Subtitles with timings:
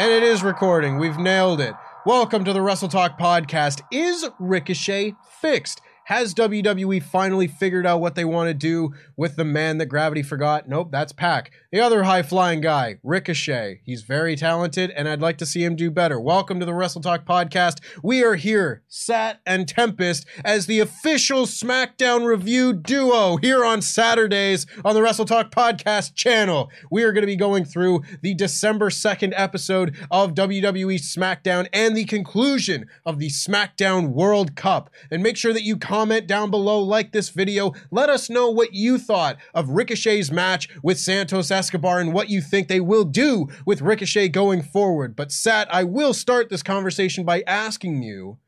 [0.00, 0.96] And it is recording.
[0.96, 1.74] We've nailed it.
[2.06, 3.82] Welcome to the Wrestle Talk podcast.
[3.92, 5.82] Is Ricochet fixed?
[6.04, 10.22] Has WWE finally figured out what they want to do with the man that gravity
[10.22, 10.66] forgot?
[10.66, 11.52] Nope, that's Pac.
[11.72, 13.82] The other high flying guy, Ricochet.
[13.84, 16.18] He's very talented, and I'd like to see him do better.
[16.18, 17.78] Welcome to the Wrestle Talk podcast.
[18.02, 24.66] We are here, Sat and Tempest, as the official SmackDown review duo here on Saturdays
[24.84, 26.72] on the Wrestle Talk podcast channel.
[26.90, 31.96] We are going to be going through the December 2nd episode of WWE SmackDown and
[31.96, 34.90] the conclusion of the SmackDown World Cup.
[35.08, 37.74] And make sure that you comment down below, like this video.
[37.92, 42.40] Let us know what you thought of Ricochet's match with Santos Escobar and what you
[42.40, 45.14] think they will do with Ricochet going forward.
[45.14, 48.38] But Sat, I will start this conversation by asking you,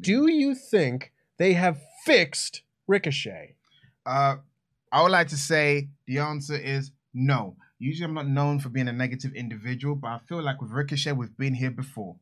[0.00, 3.56] do you think they have fixed Ricochet?
[4.06, 4.36] Uh,
[4.92, 7.56] I would like to say the answer is no.
[7.80, 11.12] Usually, I'm not known for being a negative individual, but I feel like with Ricochet,
[11.12, 12.14] we've been here before.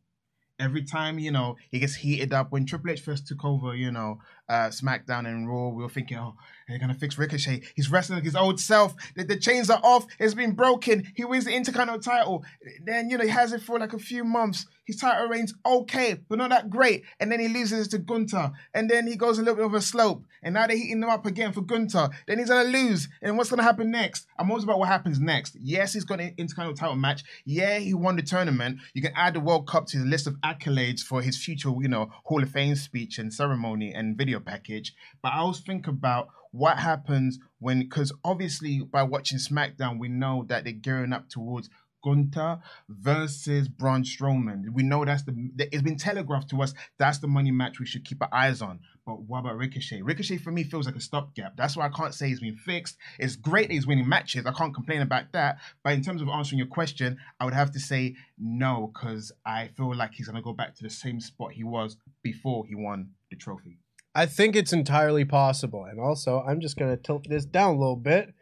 [0.61, 2.53] Every time, you know, he gets heated up.
[2.53, 6.19] When Triple H first took over, you know, uh, SmackDown and Raw, we were thinking,
[6.19, 6.35] oh,
[6.69, 7.63] they're gonna fix Ricochet.
[7.75, 8.95] He's wrestling his old self.
[9.17, 10.07] The, the chains are off.
[10.19, 11.11] It's been broken.
[11.15, 12.45] He wins the Intercontinental title.
[12.85, 14.67] Then you know he has it for like a few months.
[14.91, 17.05] His title reigns okay, but not that great.
[17.21, 18.51] And then he loses to Gunther.
[18.75, 20.25] And then he goes a little bit of a slope.
[20.43, 22.11] And now they're heating him up again for Gunther.
[22.27, 23.09] Then he's gonna lose.
[23.23, 24.27] And what's gonna happen next?
[24.37, 25.57] I'm always about what happens next.
[25.61, 27.23] Yes, he's got an Intercontinental title match.
[27.45, 28.81] Yeah, he won the tournament.
[28.93, 31.87] You can add the World Cup to the list of accolades for his future, you
[31.87, 34.93] know, Hall of Fame speech and ceremony and video package.
[35.23, 40.45] But I always think about what happens when, because obviously by watching SmackDown, we know
[40.49, 41.71] that they're gearing up towards
[42.03, 44.71] Gunther versus Braun Strowman.
[44.73, 48.05] We know that's the, it's been telegraphed to us that's the money match we should
[48.05, 48.81] keep our eyes on.
[49.07, 50.03] But what about Ricochet?
[50.03, 51.57] Ricochet for me feels like a stopgap.
[51.57, 52.97] That's why I can't say he's been fixed.
[53.19, 54.47] It's great that he's winning matches.
[54.47, 55.59] I can't complain about that.
[55.83, 59.71] But in terms of answering your question, I would have to say no, because I
[59.77, 63.11] feel like he's gonna go back to the same spot he was before he won
[63.31, 63.79] the trophy.
[64.15, 65.85] I think it's entirely possible.
[65.85, 68.35] And also, I'm just to tilt this down a little bit.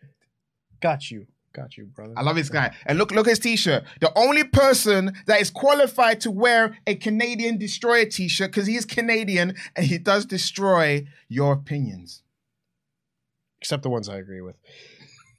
[0.81, 1.27] Got you.
[1.53, 2.15] Got you, brother.
[2.17, 2.75] I love this guy.
[2.87, 3.85] And look, look at his t-shirt.
[4.01, 8.85] The only person that is qualified to wear a Canadian Destroyer t-shirt because he is
[8.85, 12.23] Canadian and he does destroy your opinions.
[13.61, 14.57] Except the ones I agree with.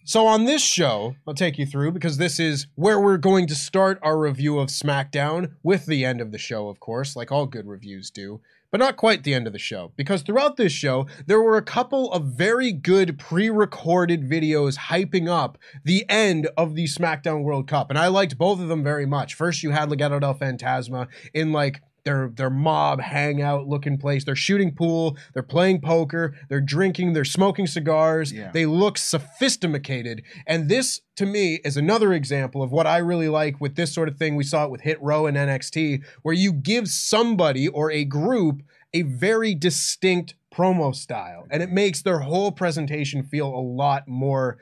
[0.04, 3.56] So on this show, I'll take you through because this is where we're going to
[3.56, 7.46] start our review of SmackDown with the end of the show, of course, like all
[7.46, 8.42] good reviews do.
[8.72, 11.64] But not quite the end of the show, because throughout this show, there were a
[11.64, 17.68] couple of very good pre recorded videos hyping up the end of the SmackDown World
[17.68, 17.90] Cup.
[17.90, 19.34] And I liked both of them very much.
[19.34, 24.24] First, you had Legado del Fantasma in like their their mob hangout looking place.
[24.24, 28.32] They're shooting pool, they're playing poker, they're drinking, they're smoking cigars.
[28.32, 28.52] Yeah.
[28.52, 30.24] They look sophisticated.
[30.48, 34.08] And this to me is another example of what I really like with this sort
[34.08, 34.36] of thing.
[34.36, 38.62] We saw it with Hit Row and NXT, where you give somebody or a group
[38.94, 41.46] a very distinct promo style.
[41.50, 44.58] And it makes their whole presentation feel a lot more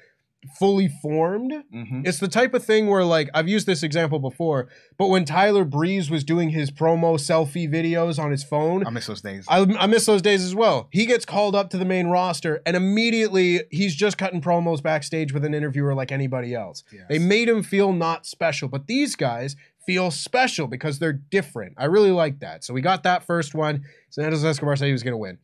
[0.58, 1.52] fully formed.
[1.74, 2.08] Mhm.
[2.08, 4.68] It's the type of thing where, like, I've used this example before,
[4.98, 9.08] but when Tyler Breeze was doing his promo selfie videos on his phone, I miss
[9.08, 9.46] those days.
[9.48, 10.88] I, I miss those days as well.
[10.92, 15.34] He gets called up to the main roster, and immediately he's just cutting promos backstage
[15.34, 16.84] with an interviewer like anybody else.
[16.92, 17.04] Yes.
[17.10, 19.56] They made him feel not special, but these guys
[19.86, 21.74] feel special because they're different.
[21.78, 22.64] I really like that.
[22.66, 23.84] So we got that first one.
[24.10, 25.38] So Santos Escobar said he was going to win.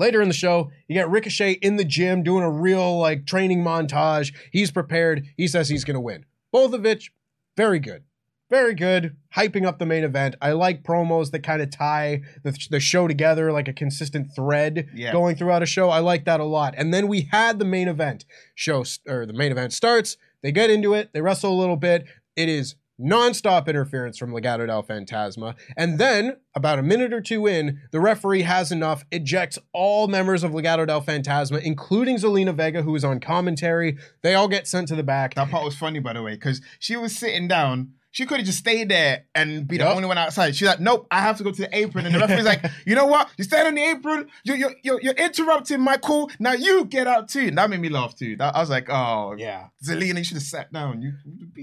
[0.00, 3.62] Later in the show, you get Ricochet in the gym doing a real like training
[3.62, 4.32] montage.
[4.50, 5.26] He's prepared.
[5.36, 6.24] He says he's going to win.
[6.50, 7.12] Both of which,
[7.54, 8.04] very good.
[8.48, 9.14] Very good.
[9.36, 10.36] Hyping up the main event.
[10.40, 14.88] I like promos that kind of tie the, the show together like a consistent thread
[14.94, 15.12] Yeah.
[15.12, 15.90] going throughout a show.
[15.90, 16.74] I like that a lot.
[16.78, 18.24] And then we had the main event
[18.54, 20.16] show, or the main event starts.
[20.42, 21.10] They get into it.
[21.12, 22.06] They wrestle a little bit.
[22.36, 25.54] It is nonstop interference from Legado del Fantasma.
[25.76, 30.44] And then, about a minute or two in, the referee has enough, ejects all members
[30.44, 33.96] of Legado del Fantasma, including Zelina Vega, who is on commentary.
[34.22, 35.34] They all get sent to the back.
[35.34, 37.94] That part was funny, by the way, because she was sitting down.
[38.12, 40.56] She could have just stayed there and be the only one outside.
[40.56, 42.06] She's like, nope, I have to go to the apron.
[42.06, 43.28] And the referee's like, you know what?
[43.38, 44.26] You stand on the apron.
[44.42, 46.28] You're, you're, you're, you're interrupting my call.
[46.40, 47.42] Now you get out too.
[47.46, 48.34] And that made me laugh too.
[48.36, 49.68] That, I was like, oh, Yeah.
[49.84, 51.02] Zelina, you should have sat down.
[51.02, 51.12] You,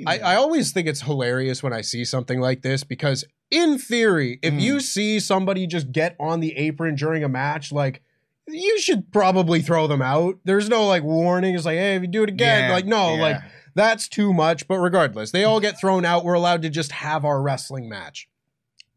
[0.08, 0.20] I.
[0.20, 4.54] I always think it's hilarious when I see something like this because, in theory, if
[4.54, 4.62] Mm.
[4.62, 8.02] you see somebody just get on the apron during a match, like,
[8.48, 10.36] you should probably throw them out.
[10.46, 11.56] There's no like warning.
[11.56, 13.22] It's like, hey, if you do it again, Yeah, like, no, yeah.
[13.22, 13.38] like,
[13.78, 14.68] that's too much.
[14.68, 16.26] But regardless, they all get thrown out.
[16.26, 18.28] We're allowed to just have our wrestling match.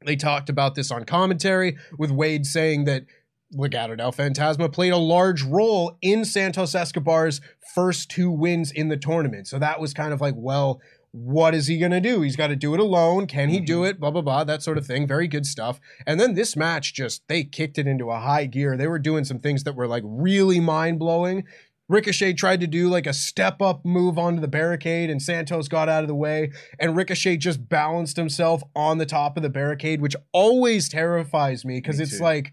[0.05, 3.05] They talked about this on commentary with Wade saying that
[3.55, 7.41] Legado del Fantasma played a large role in Santos Escobar's
[7.75, 9.47] first two wins in the tournament.
[9.49, 10.81] So that was kind of like, well,
[11.13, 12.23] what is he going to do?
[12.23, 13.27] He's got to do it alone.
[13.27, 13.87] Can he do mm-hmm.
[13.87, 14.01] it?
[14.01, 15.09] Blah, blah, blah, that sort of thing.
[15.09, 15.81] Very good stuff.
[16.07, 18.77] And then this match just, they kicked it into a high gear.
[18.77, 21.45] They were doing some things that were like really mind blowing.
[21.91, 25.89] Ricochet tried to do like a step up move onto the barricade, and Santos got
[25.89, 26.53] out of the way.
[26.79, 31.79] And Ricochet just balanced himself on the top of the barricade, which always terrifies me
[31.79, 32.25] because it's too.
[32.25, 32.53] like,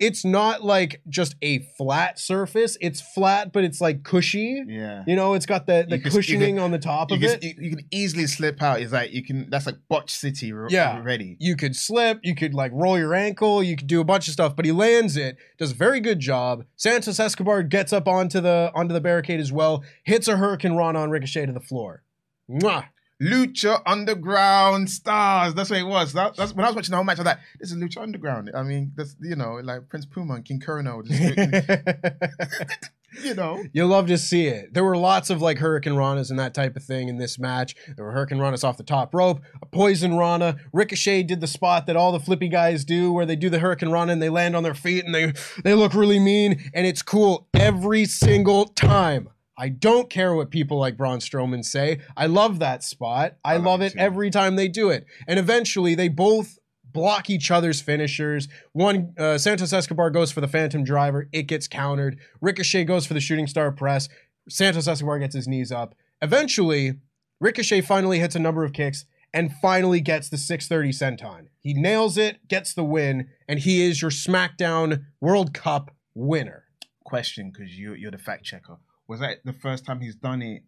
[0.00, 2.76] it's not like just a flat surface.
[2.80, 4.62] It's flat, but it's like cushy.
[4.66, 5.02] yeah.
[5.06, 7.42] You know, it's got the, the can- cushioning can- on the top of can, it.
[7.42, 8.80] you, you can easily slip out.
[8.80, 9.50] It's like you can.
[9.50, 10.52] That's like botch city.
[10.52, 11.02] r- Yeah.
[11.02, 11.36] ready.
[11.40, 14.32] You could slip, you could like roll your ankle, you could do a bunch of
[14.34, 16.64] stuff, but he lands it, does a very good job.
[16.76, 21.10] Santos Escobar gets up onto the onto the barricade as well, hits a Hurricanrana on
[21.10, 22.02] Ricochet to the floor.
[22.50, 22.84] Mwah.
[23.22, 25.54] Lucha Underground stars.
[25.54, 26.12] That's what it was.
[26.12, 27.18] That, that's when I was watching the whole match.
[27.18, 30.34] I was like, "This is Lucha Underground." I mean, that's you know, like Prince Puma
[30.34, 31.02] and King Cuerno.
[33.22, 34.74] You know, you love to see it.
[34.74, 37.74] There were lots of like Hurricanranas and that type of thing in this match.
[37.96, 40.56] There were Hurricanranas off the top rope, a Poison Rana.
[40.72, 44.12] Ricochet did the spot that all the flippy guys do, where they do the Hurricanrana
[44.12, 45.32] and they land on their feet and they
[45.62, 49.28] they look really mean, and it's cool every single time.
[49.58, 51.98] I don't care what people like Braun Strowman say.
[52.16, 53.36] I love that spot.
[53.44, 53.98] I, I love it too.
[53.98, 55.04] every time they do it.
[55.26, 58.48] And eventually, they both block each other's finishers.
[58.72, 61.28] One, uh, Santos Escobar goes for the Phantom Driver.
[61.32, 62.18] It gets countered.
[62.40, 64.08] Ricochet goes for the Shooting Star Press.
[64.48, 65.94] Santos Escobar gets his knees up.
[66.22, 66.94] Eventually,
[67.40, 71.46] Ricochet finally hits a number of kicks and finally gets the 630 senton.
[71.60, 76.64] He nails it, gets the win, and he is your SmackDown World Cup winner.
[77.04, 78.78] question because you you're the fact checker.
[79.08, 80.62] Was that the first time he's done it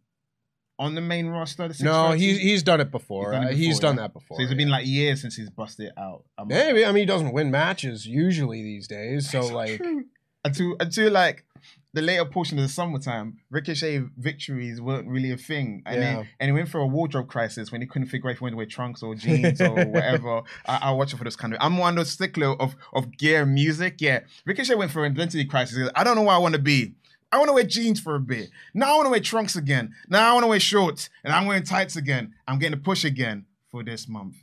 [0.78, 1.68] on the main roster?
[1.68, 3.32] The No, he's he's done it before.
[3.32, 4.36] He's done it Uh, he's before, done that before.
[4.38, 6.24] So it's been like years since he's busted it out.
[6.46, 6.84] Maybe.
[6.84, 9.30] I mean, he doesn't win matches usually these days.
[9.30, 10.04] So That's like, true.
[10.44, 11.44] until until like
[11.92, 16.00] the later portion of the summertime, Ricochet victories weren't really a thing, and Yeah.
[16.16, 18.44] then and he went for a wardrobe crisis when he couldn't figure out if he
[18.44, 20.42] wanted to wear trunks or jeans or whatever.
[20.66, 21.58] I, I watch it for this kind of.
[21.60, 23.96] I'm one of those stickler of of gear music.
[24.00, 25.90] Yeah, Ricochet went for an identity crisis.
[25.96, 26.94] I don't know where I want to be.
[27.32, 28.50] I want to wear jeans for a bit.
[28.74, 29.94] Now I want to wear trunks again.
[30.08, 32.34] Now I want to wear shorts, and I'm wearing tights again.
[32.48, 34.36] I'm getting a push again for this month.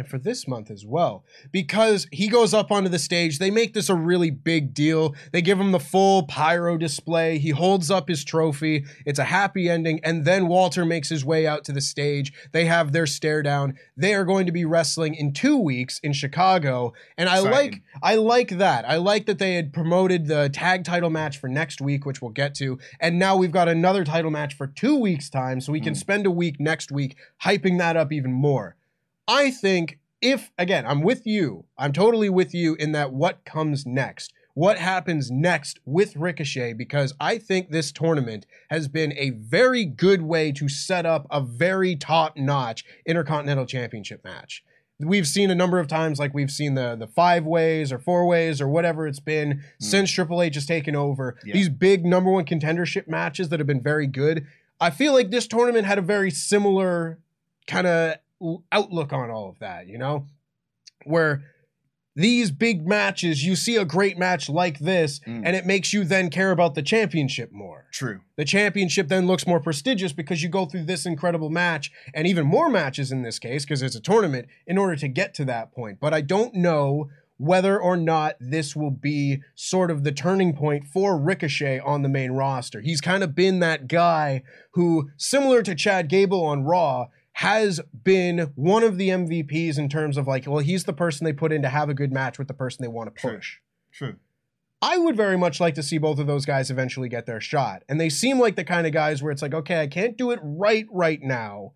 [0.00, 1.24] And for this month as well.
[1.52, 5.14] Because he goes up onto the stage they make this a really big deal.
[5.32, 7.38] They give him the full pyro display.
[7.38, 8.84] He holds up his trophy.
[9.06, 10.00] It's a happy ending.
[10.02, 12.32] And then walter makes his way out to the stage.
[12.52, 13.76] They have their stare down.
[13.96, 16.92] They are going to be wrestling in two weeks in chicago.
[17.16, 17.52] And i Exciting.
[17.52, 18.88] like i like that.
[18.88, 22.30] I like that they had promoted the tag title match for next week which we'll
[22.30, 22.78] get to.
[23.00, 25.96] And now we've got another title match for two weeks time so we can Mm.
[25.96, 28.76] spend a week next week hyping that up even more
[29.30, 31.64] I think if again, I'm with you.
[31.78, 34.32] I'm totally with you in that what comes next.
[34.54, 40.22] What happens next with Ricochet because I think this tournament has been a very good
[40.22, 44.64] way to set up a very top-notch Intercontinental Championship match.
[44.98, 48.26] We've seen a number of times like we've seen the the five ways or four
[48.26, 49.62] ways or whatever it's been mm.
[49.78, 51.38] since Triple H has taken over.
[51.44, 51.54] Yeah.
[51.54, 54.44] These big number one contendership matches that have been very good.
[54.80, 57.20] I feel like this tournament had a very similar
[57.68, 58.16] kind of
[58.72, 60.26] outlook on all of that, you know?
[61.04, 61.42] Where
[62.16, 65.42] these big matches, you see a great match like this, Mm.
[65.44, 67.86] and it makes you then care about the championship more.
[67.92, 68.20] True.
[68.36, 72.46] The championship then looks more prestigious because you go through this incredible match and even
[72.46, 75.72] more matches in this case because it's a tournament in order to get to that
[75.72, 75.98] point.
[76.00, 80.84] But I don't know whether or not this will be sort of the turning point
[80.86, 82.82] for Ricochet on the main roster.
[82.82, 84.42] He's kind of been that guy
[84.74, 90.16] who, similar to Chad Gable on Raw, has been one of the MVPs in terms
[90.16, 92.48] of like, well, he's the person they put in to have a good match with
[92.48, 93.36] the person they want to True.
[93.36, 93.58] push.
[93.92, 94.16] True.
[94.82, 97.82] I would very much like to see both of those guys eventually get their shot.
[97.88, 100.30] And they seem like the kind of guys where it's like, okay, I can't do
[100.30, 101.72] it right right now,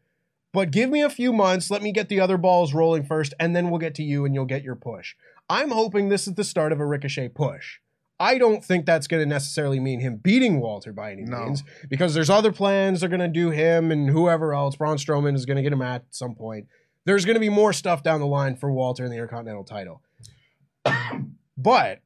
[0.52, 3.54] but give me a few months, let me get the other balls rolling first, and
[3.54, 5.14] then we'll get to you and you'll get your push.
[5.50, 7.80] I'm hoping this is the start of a Ricochet push.
[8.20, 11.44] I don't think that's going to necessarily mean him beating Walter by any No.
[11.46, 14.76] means, because there's other plans they're going to do him and whoever else.
[14.76, 16.66] Braun Strowman is going to get him at some point.
[17.04, 20.00] There's going to be more stuff down the line for Walter in the Intercontinental title.
[21.56, 22.00] but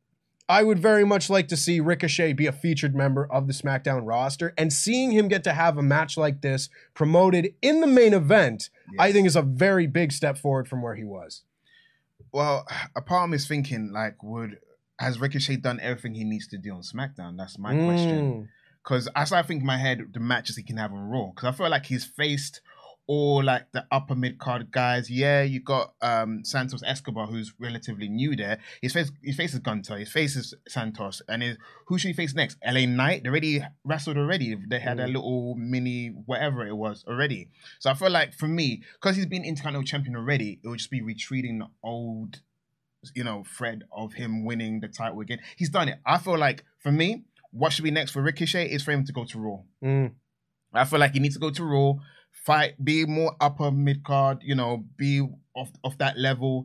[0.48, 4.00] I would very much like to see Ricochet be a featured member of the SmackDown
[4.06, 8.14] roster, and seeing him get to have a match like this promoted in the main
[8.14, 11.42] event, I think is a very big step forward from where he was.
[12.32, 14.58] Well, a part of me is thinking like, would
[14.98, 17.36] has Ricochet done everything he needs to do on SmackDown?
[17.36, 18.32] That's my question.
[18.32, 18.48] Mm.
[18.82, 21.26] Because as I think in my head, the matches he can have on Raw.
[21.34, 22.60] Because I feel like he's faced
[23.10, 25.10] all like the upper mid card guys.
[25.10, 28.58] Yeah, you got um Santos Escobar, who's relatively new there.
[28.82, 32.58] He's faced he faces Gunther, he faces Santos, and is who should he face next?
[32.62, 33.22] LA Knight.
[33.22, 34.56] They already wrestled already.
[34.68, 35.14] They had a Mm.
[35.14, 37.48] little mini whatever it was already.
[37.78, 40.90] So I feel like for me, because he's been Intercontinental Champion already, it would just
[40.90, 42.42] be retreating the old
[43.14, 45.40] you know, thread of him winning the title again.
[45.56, 45.98] He's done it.
[46.04, 49.12] I feel like for me, what should be next for Ricochet is for him to
[49.12, 49.58] go to Raw.
[49.82, 50.12] Mm.
[50.72, 51.94] I feel like he needs to go to Raw,
[52.44, 56.64] fight, be more upper mid card, you know, be off off that level,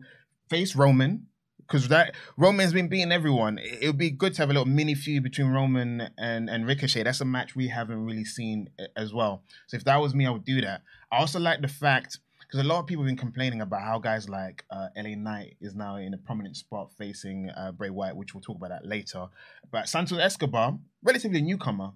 [0.50, 1.28] face Roman.
[1.60, 3.58] Because that Roman's been beating everyone.
[3.58, 7.04] It would be good to have a little mini feud between Roman and, and Ricochet.
[7.04, 9.44] That's a match we haven't really seen as well.
[9.68, 10.82] So if that was me, I would do that.
[11.10, 12.20] I also like the fact
[12.54, 15.58] because a lot of people have been complaining about how guys like uh, LA Knight
[15.60, 18.86] is now in a prominent spot facing uh, Bray Wyatt, which we'll talk about that
[18.86, 19.26] later.
[19.72, 21.94] But Santos Escobar, relatively a newcomer,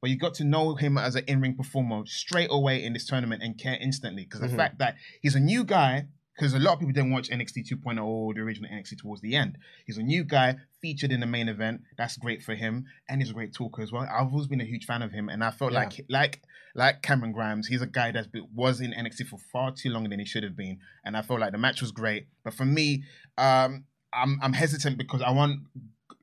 [0.00, 3.42] but you got to know him as an in-ring performer straight away in this tournament
[3.42, 6.06] and care instantly because the fact that he's a new guy
[6.40, 9.36] because a lot of people didn't watch NXT 2.0 or the original NXT towards the
[9.36, 9.58] end.
[9.84, 11.82] He's a new guy featured in the main event.
[11.98, 14.02] That's great for him, and he's a great talker as well.
[14.10, 15.80] I've always been a huge fan of him, and I felt Yeah.
[15.80, 16.42] like like
[16.74, 20.08] like Cameron Grimes, he's a guy that's been, was in NXT for far too long
[20.08, 22.28] than he should have been, and I felt like the match was great.
[22.42, 23.04] But for me,
[23.36, 25.60] um, I'm I'm hesitant because I want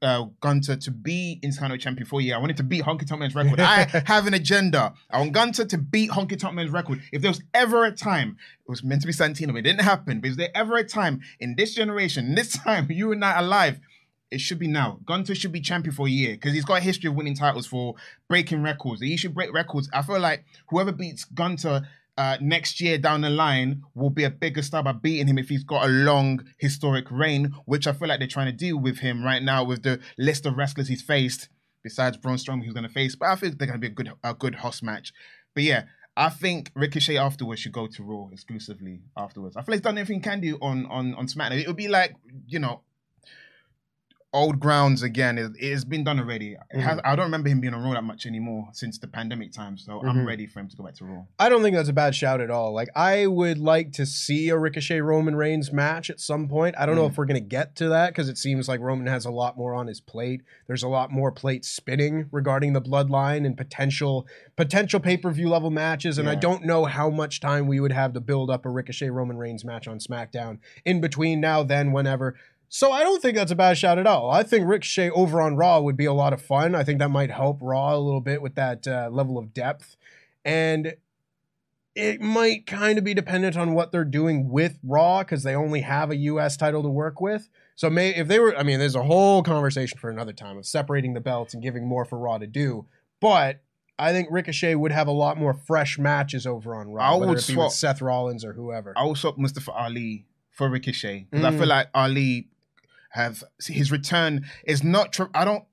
[0.01, 2.35] uh, Gunther to be Intercontinental champion for a year.
[2.35, 3.59] I wanted to beat Honky Tonk Man's record.
[3.59, 4.93] I have an agenda.
[5.09, 7.01] I want Gunther to beat Honky Tonk Man's record.
[7.11, 8.37] If there was ever a time,
[8.67, 10.21] it was meant to be Santino, but it didn't happen.
[10.21, 13.79] But is there ever a time in this generation, this time, you and I alive,
[14.29, 14.99] it should be now.
[15.05, 17.65] Gunther should be champion for a year because he's got a history of winning titles
[17.65, 17.95] for
[18.27, 19.01] breaking records.
[19.01, 19.89] He should break records.
[19.93, 24.29] I feel like whoever beats Gunther uh, next year down the line will be a
[24.29, 28.07] bigger star by beating him if he's got a long historic reign, which I feel
[28.07, 31.01] like they're trying to do with him right now with the list of wrestlers he's
[31.01, 31.49] faced.
[31.83, 33.95] Besides Braun Strowman, who's going to face, but I think they're going to be a
[33.95, 35.13] good a good host match.
[35.53, 35.83] But yeah,
[36.17, 39.55] I think Ricochet afterwards should go to Raw exclusively afterwards.
[39.55, 41.61] I feel like he's done everything he can do on on on SmackDown.
[41.61, 42.15] It would be like
[42.47, 42.81] you know
[44.37, 45.37] old grounds again.
[45.37, 46.55] It, it's been done already.
[46.71, 49.51] It has, I don't remember him being on Raw that much anymore since the pandemic
[49.51, 49.77] time.
[49.77, 50.27] So I'm Mhm.
[50.27, 51.23] ready for him to go back to Raw.
[51.39, 52.73] I don't think that's a bad shout at all.
[52.73, 56.75] Like I would like to see a Ricochet Roman Reigns match at some point.
[56.77, 57.11] I don't know Mm.
[57.11, 59.57] if we're going to get to that because it seems like Roman has a lot
[59.57, 60.41] more on his plate.
[60.67, 66.17] There's a lot more plate spinning regarding the bloodline and potential potential pay-per-view level matches
[66.17, 69.09] and I don't know how much time we would have to build up a Ricochet
[69.09, 72.35] Roman Reigns match on SmackDown in between now then whenever.
[72.69, 74.29] So I don't think that's a bad shot at all.
[74.29, 76.75] I think Ricochet over on Raw would be a lot of fun.
[76.75, 79.95] I think that might help Raw a little bit with that uh, level of depth.
[80.43, 80.95] And
[81.95, 85.81] it might kind of be dependent on what they're doing with Raw because they only
[85.81, 87.49] have a US title to work with.
[87.75, 90.65] So may if they were, I mean, there's a whole conversation for another time of
[90.65, 92.85] separating the belts and giving more for Raw to do.
[93.19, 93.61] But
[93.97, 97.31] I think Ricochet would have a lot more fresh matches over on Raw, I whether
[97.31, 98.93] would swap- Seth Rollins or whoever.
[98.95, 101.57] I would swap Mustafa Ali for Ricochet because I Mm.
[101.57, 102.49] feel like Ali
[103.11, 105.13] have his return is not.
[105.13, 105.63] Tri- I don't.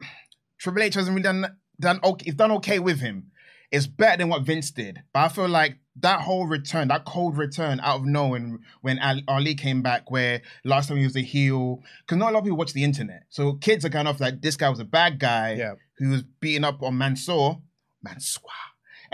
[0.58, 2.24] Triple H hasn't really done done okay.
[2.26, 3.30] He's done okay with him.
[3.70, 7.36] It's better than what Vince did, but I feel like that whole return, that cold
[7.36, 11.80] return out of nowhere when Ali- came back, where last time he was a heel,
[12.02, 14.40] because not a lot of people watch the internet, so kids are going off like
[14.40, 15.74] this guy was a bad guy Yeah.
[15.98, 17.62] who was beating up on Mansoor,
[18.02, 18.42] Mansoor,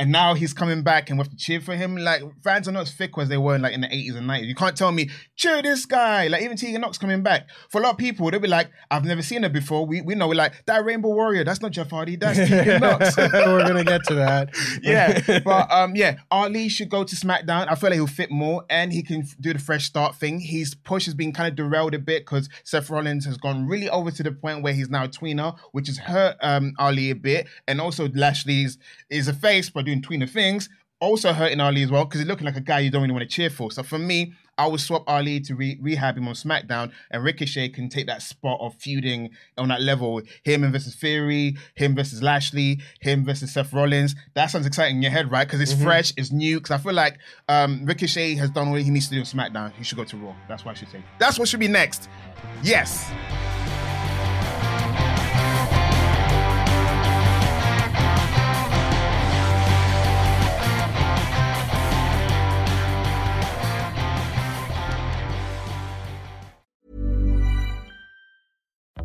[0.00, 1.94] and now he's coming back and we have to cheer for him.
[1.94, 4.26] Like fans are not as thick as they were in, like in the 80s and
[4.26, 4.46] 90s.
[4.46, 6.26] You can't tell me, cheer this guy.
[6.28, 7.50] Like even Tegan Nox coming back.
[7.68, 9.84] For a lot of people, they'll be like, I've never seen her before.
[9.84, 13.14] We we know we're like, that Rainbow Warrior, that's not Jeff Hardy, that's Tegan Nox.
[13.18, 14.56] We're gonna get to that.
[14.82, 15.40] yeah.
[15.40, 17.70] But um yeah, Ali should go to SmackDown.
[17.70, 20.40] I feel like he'll fit more and he can do the fresh start thing.
[20.40, 23.90] His push has been kind of derailed a bit because Seth Rollins has gone really
[23.90, 27.14] over to the point where he's now a tweener, which has hurt um Ali a
[27.14, 27.48] bit.
[27.68, 28.78] And also Lashley's
[29.10, 30.68] is a face by doing tweener things
[31.00, 33.28] also hurting Ali as well because he's looking like a guy you don't really want
[33.28, 33.72] to cheer for.
[33.72, 37.70] So for me, I would swap Ali to re- rehab him on SmackDown, and Ricochet
[37.70, 40.20] can take that spot of feuding on that level.
[40.44, 44.14] Him versus Theory, him versus Lashley, him versus Seth Rollins.
[44.34, 45.46] That sounds exciting in your head, right?
[45.46, 45.84] Because it's mm-hmm.
[45.84, 46.58] fresh, it's new.
[46.58, 47.18] Because I feel like
[47.48, 49.72] um, Ricochet has done what he needs to do on SmackDown.
[49.72, 50.34] He should go to Raw.
[50.46, 51.02] That's what I should say.
[51.18, 52.10] That's what should be next.
[52.62, 53.10] Yes.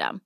[0.00, 0.20] system.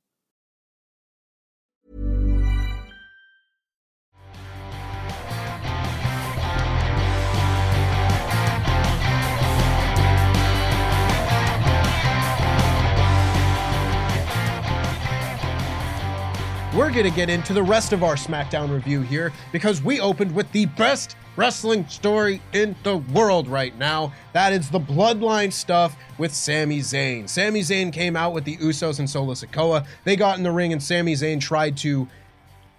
[16.75, 20.35] We're going to get into the rest of our SmackDown review here because we opened
[20.35, 24.13] with the best wrestling story in the world right now.
[24.33, 27.29] That is the bloodline stuff with Sami Zayn.
[27.29, 29.87] Sami Zayn came out with the Usos and Solo Sikoa.
[30.05, 32.09] They got in the ring and Sami Zayn tried to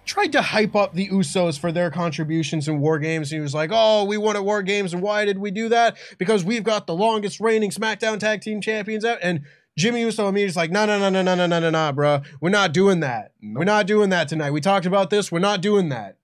[0.04, 3.30] tried to hype up the Usos for their contributions in War Games.
[3.30, 5.96] He was like, "Oh, we won at War Games, and why did we do that?
[6.16, 9.40] Because we've got the longest reigning SmackDown Tag Team Champions out." And
[9.76, 12.22] Jimmy Uso immediately is like, "No, no, no, no, no, no, no, no, no, bro.
[12.40, 13.32] We're not doing that.
[13.42, 14.52] We're not doing that tonight.
[14.52, 15.30] We talked about this.
[15.30, 16.16] We're not doing that.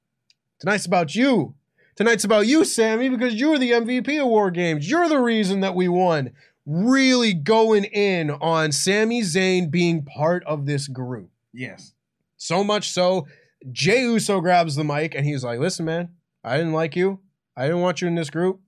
[0.60, 1.54] Tonight's about you.
[1.94, 4.88] Tonight's about you, Sammy, because you're the MVP of War Games.
[4.88, 6.32] You're the reason that we won.
[6.64, 11.30] Really going in on Sami Zayn being part of this group.
[11.52, 11.92] Yes.
[12.36, 13.26] So much so,
[13.70, 16.10] Jey Uso grabs the mic and he's like, listen, man,
[16.42, 17.20] I didn't like you.
[17.56, 18.60] I didn't want you in this group,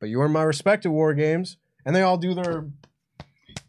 [0.00, 1.56] but you in my respect at War Games.
[1.84, 2.66] And they all do their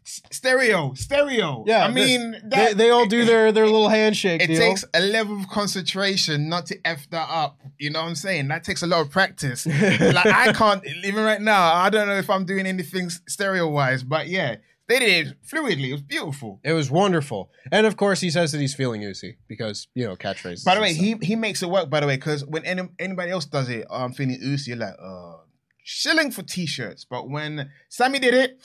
[0.04, 1.64] stereo, stereo.
[1.66, 4.42] Yeah, I mean, that, they, they all do their their little handshake.
[4.42, 4.58] It deal.
[4.58, 7.60] takes a level of concentration not to f that up.
[7.78, 8.48] You know what I'm saying?
[8.48, 9.66] That takes a lot of practice.
[9.66, 11.74] like I can't even right now.
[11.74, 14.56] I don't know if I'm doing anything stereo wise, but yeah.
[14.88, 15.88] They did it fluidly.
[15.88, 16.60] It was beautiful.
[16.62, 17.50] It was wonderful.
[17.72, 20.64] And of course, he says that he's feeling Ucey because, you know, catchphrases.
[20.64, 23.32] By the way, he he makes it work, by the way, because when any, anybody
[23.32, 25.38] else does it, I'm feeling Ucey, you're like, uh,
[25.82, 27.04] shilling for t shirts.
[27.04, 28.60] But when Sammy did it,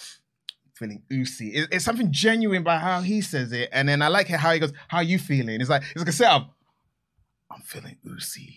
[0.82, 1.54] feeling Ucey.
[1.54, 4.60] It, it's something genuine by how he says it, and then I like how he
[4.60, 6.54] goes, "How you feeling?" It's like it's like a setup.
[7.50, 8.56] I'm feeling Ucey.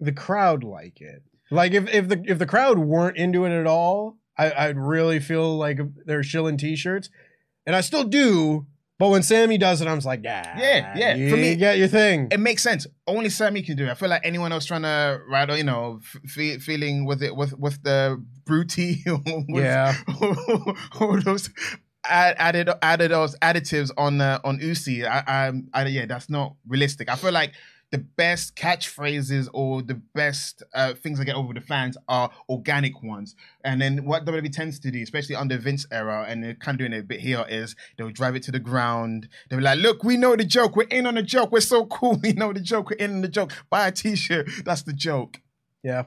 [0.00, 1.22] The crowd like it.
[1.50, 5.20] Like if if the if the crowd weren't into it at all, I, I'd really
[5.20, 7.08] feel like they're shilling t-shirts,
[7.64, 8.66] and I still do.
[8.98, 11.14] But when Sammy does it, I'm just like, yeah, Yeah, yeah.
[11.16, 12.28] You For me- get your thing.
[12.30, 12.86] It makes sense.
[13.06, 13.90] Only Sammy can do it.
[13.90, 17.52] I feel like anyone else trying to ride, you know, f- feeling with it with
[17.58, 19.04] with the brutey,
[19.48, 19.94] with, Yeah.
[21.00, 21.50] all those
[22.08, 25.04] added added those additives on uh, on Ucey.
[25.06, 27.10] I, I, I, yeah, that's not realistic.
[27.10, 27.52] I feel like
[27.92, 33.02] the best catchphrases or the best uh, things that get over the fans are organic
[33.02, 33.36] ones.
[33.64, 36.78] And then what WWE tends to do, especially under Vince era, and they're kind of
[36.78, 39.28] doing it a bit here, is they'll drive it to the ground.
[39.48, 40.74] They'll be like, "Look, we know the joke.
[40.74, 41.52] We're in on the joke.
[41.52, 42.20] We're so cool.
[42.22, 42.90] We know the joke.
[42.90, 43.52] We're in on the joke.
[43.70, 44.48] Buy a T-shirt.
[44.64, 45.40] That's the joke."
[45.82, 46.04] Yeah.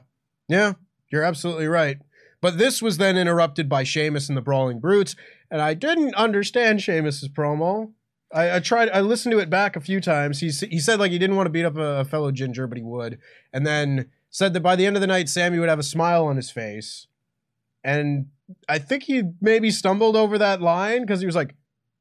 [0.50, 0.72] Yeah,
[1.12, 1.98] you're absolutely right.
[2.42, 5.14] But this was then interrupted by Sheamus and the Brawling Brutes,
[5.50, 7.92] and I didn't understand Sheamus's promo.
[8.32, 8.88] I, I tried.
[8.90, 10.40] I listened to it back a few times.
[10.40, 12.78] He he said like he didn't want to beat up a, a fellow ginger, but
[12.78, 13.18] he would,
[13.52, 16.26] and then said that by the end of the night, Sammy would have a smile
[16.26, 17.08] on his face,
[17.82, 18.28] and
[18.68, 21.54] I think he maybe stumbled over that line because he was like,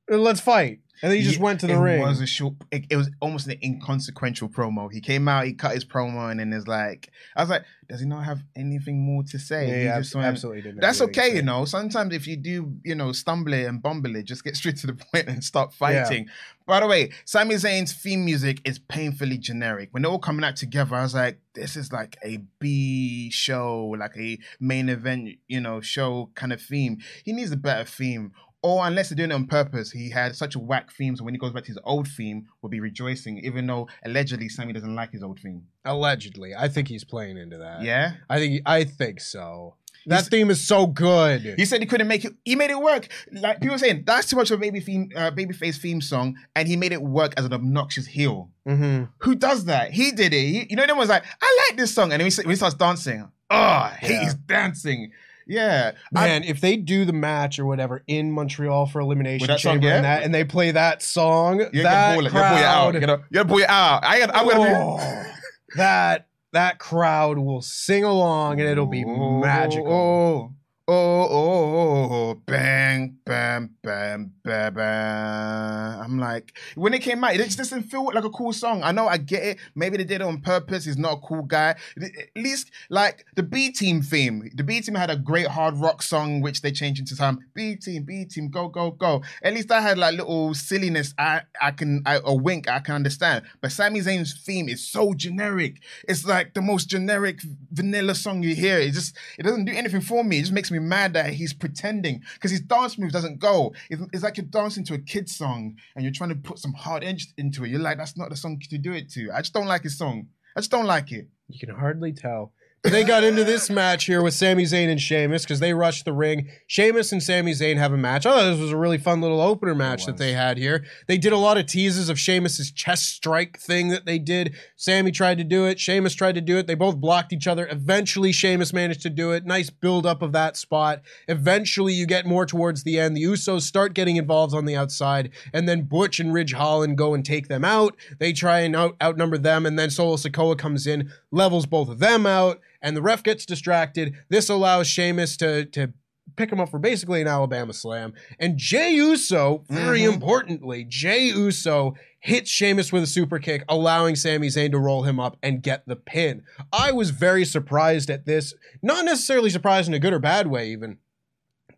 [0.08, 2.00] "Let's fight," and then he just Yeah, went to the it ring.
[2.02, 4.92] Was a short, it, it was almost an inconsequential promo.
[4.92, 8.02] He came out, he cut his promo, and then it's like, I was like, does
[8.02, 9.68] he not have anything more to say?
[9.70, 11.66] Yeah, He yeah, just went- absolutely didn't That's anything okay, you know.
[11.66, 14.88] Sometimes if you do, you know, stumble it and bumble it, just get straight to
[14.88, 16.28] the point and start fighting.
[16.68, 19.90] By the way, Sami Zayn's theme music is painfully generic.
[19.92, 23.96] When they're all coming out together, I was like, this is like a B show,
[23.98, 27.00] like a main event, you know, show kind of theme.
[27.24, 28.34] He needs a better theme.
[28.62, 31.16] Or unless they're doing it on purpose, he had such a whack theme.
[31.16, 34.50] So when he goes back to his old theme, we'll be rejoicing, even though allegedly
[34.50, 35.64] Sammy doesn't like his old theme.
[35.86, 37.84] Allegedly, I think he's playing into that.
[37.84, 38.14] Yeah.
[38.30, 39.76] I think I think so.
[40.06, 41.42] That He's- theme is so good.
[41.58, 42.34] He said he couldn't make it.
[42.46, 43.08] He made it work.
[43.32, 46.68] Like people saying, that's too much of a baby theme, uh, babyface theme song, and
[46.70, 48.50] he made it work as an obnoxious heel.
[48.66, 49.92] hmm Who does that?
[49.92, 50.40] He did it.
[50.42, 52.76] He, you know, everyone's like, I like this song, and then he, when he starts
[52.76, 54.24] dancing, oh, I hate Yeah.
[54.24, 55.12] his dancing.
[55.50, 59.58] Yeah, I- Man, if they do the match or whatever in Montreal for elimination that
[59.60, 59.96] chamber yeah?
[59.96, 62.34] and that, and they play that song, you that gotta pull it.
[62.34, 62.82] You gotta pull it out.
[62.84, 64.04] crowd, You gotta, you gotta pull it out.
[64.06, 64.76] I gotta, I'm gonna be.
[64.76, 65.32] Oh,
[65.76, 69.92] that that crowd will sing along and it'll be magical.
[69.92, 70.54] Oh,
[70.90, 76.02] oh, oh, oh, bang, bam, bam, bam, bam.
[76.02, 78.82] I'm like, when it came out, it just doesn't feel like a cool song.
[78.82, 79.58] I know, I get it.
[79.76, 80.86] Maybe they did it on purpose.
[80.86, 81.76] He's not a cool guy.
[82.02, 84.50] At least, like the B Team theme.
[84.56, 87.76] The B Team had a great hard rock song, which they changed into some B
[87.76, 89.22] Team, B Team, go, go, go.
[89.44, 91.14] At least I had like little silliness.
[91.20, 93.46] I, I can, I, a wink, I can understand.
[93.62, 95.84] But Sami Zayn's theme is so generic.
[96.08, 98.80] It's like the most generic vanilla song you hear.
[98.80, 100.40] It just, it doesn't do anything for me.
[100.40, 103.74] It just makes me mad that he's pretending because his dance move doesn't go.
[103.90, 106.74] It's, it's like you're dancing to a kid's song and you're trying to put some
[106.74, 107.70] hard edge into it.
[107.70, 109.32] You're like, that's not the song to do it to.
[109.32, 110.28] I just don't like his song.
[110.56, 111.28] I just don't like it.
[111.48, 112.54] You can hardly tell.
[112.82, 116.14] They got into this match here with Sami Zayn and Sheamus because they rushed the
[116.14, 116.50] ring.
[116.66, 118.26] Sheamus and Sami Zayn have a match.
[118.26, 120.86] I thought this was a really fun little opener match that they had here.
[121.06, 124.56] They did a lot of teases of Sheamus's chest strike thing that they did.
[124.78, 125.78] Sammy tried to do it.
[125.78, 126.68] Sheamus tried to do it.
[126.68, 127.68] They both blocked each other.
[127.70, 129.46] Eventually, Sheamus managed to do it.
[129.46, 131.02] Nice build up of that spot.
[131.28, 133.18] Eventually, you get more towards the end.
[133.18, 137.14] The Usos start getting involved on the outside, and then Butch and Ridge Holland go
[137.14, 137.98] and take them out.
[138.20, 142.00] They try and out- outnumber them, and then Solo Sikoa comes in, levels both of
[142.00, 144.16] them out, and the ref gets distracted.
[144.30, 145.94] This allows Sheamus to to
[146.36, 148.14] pick him up for basically an Alabama slam.
[148.40, 150.14] And Jey Uso, very mm-hmm.
[150.14, 155.20] importantly, Jey Uso hits Sheamus with a super kick, allowing Sami Zayn to roll him
[155.20, 156.44] up and get the pin.
[156.72, 158.54] I was very surprised at this.
[158.82, 160.98] Not necessarily surprised in a good or bad way, even.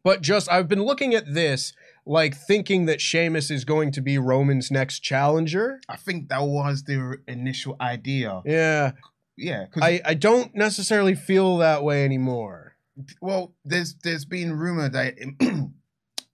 [0.04, 1.74] But just, I've been looking at this,
[2.06, 5.80] like thinking that Sheamus is going to be Roman's next challenger.
[5.88, 8.42] I think that was the initial idea.
[8.46, 8.94] Yeah.
[9.38, 12.76] Yeah, because I, I don't necessarily feel that way anymore.
[13.22, 15.16] well, there's there's been rumor that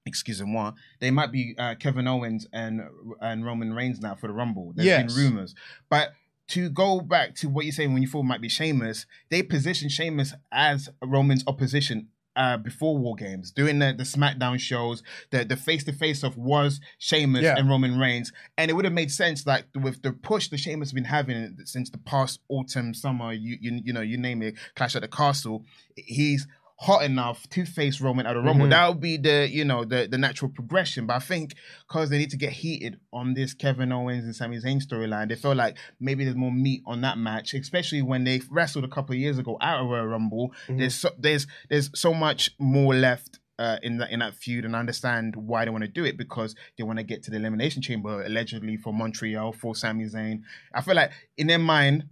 [0.05, 2.81] excuse me, they might be uh, Kevin Owens and
[3.21, 4.73] and Roman Reigns now for the Rumble.
[4.75, 5.13] There's Yes.
[5.13, 5.55] been rumors,
[5.89, 6.13] but
[6.49, 9.43] to go back to what you're saying when you thought it might be Sheamus, they
[9.43, 12.07] positioned Sheamus as Roman's opposition.
[12.37, 16.37] Uh, before War Games, doing the, the SmackDown shows, the the face to face of
[16.37, 17.55] was Sheamus Yeah.
[17.57, 20.89] and Roman Reigns, and it would have made sense like with the push the Sheamus
[20.89, 24.55] has been having since the past autumn, summer, you you, you know you name it,
[24.75, 25.65] Clash at the Castle.
[25.95, 26.47] He's
[26.79, 28.67] hot enough to face Roman at a Rumble.
[28.67, 28.69] Mhm.
[28.69, 31.07] That would be the you know the the natural progression.
[31.07, 31.55] But I think
[31.87, 35.35] because they need to get heated on this Kevin Owens and Sami Zayn storyline, they
[35.35, 39.13] feel like maybe there's more meat on that match, especially when they wrestled a couple
[39.13, 40.53] of years ago out of a Rumble.
[40.67, 40.77] Mhm.
[40.77, 44.75] There's so, there's there's so much more left uh, in that in that feud, and
[44.75, 47.37] I understand why they want to do it because they want to get to the
[47.37, 50.41] elimination chamber allegedly for Montreal for Sami Zayn.
[50.75, 52.03] I feel like in their mind,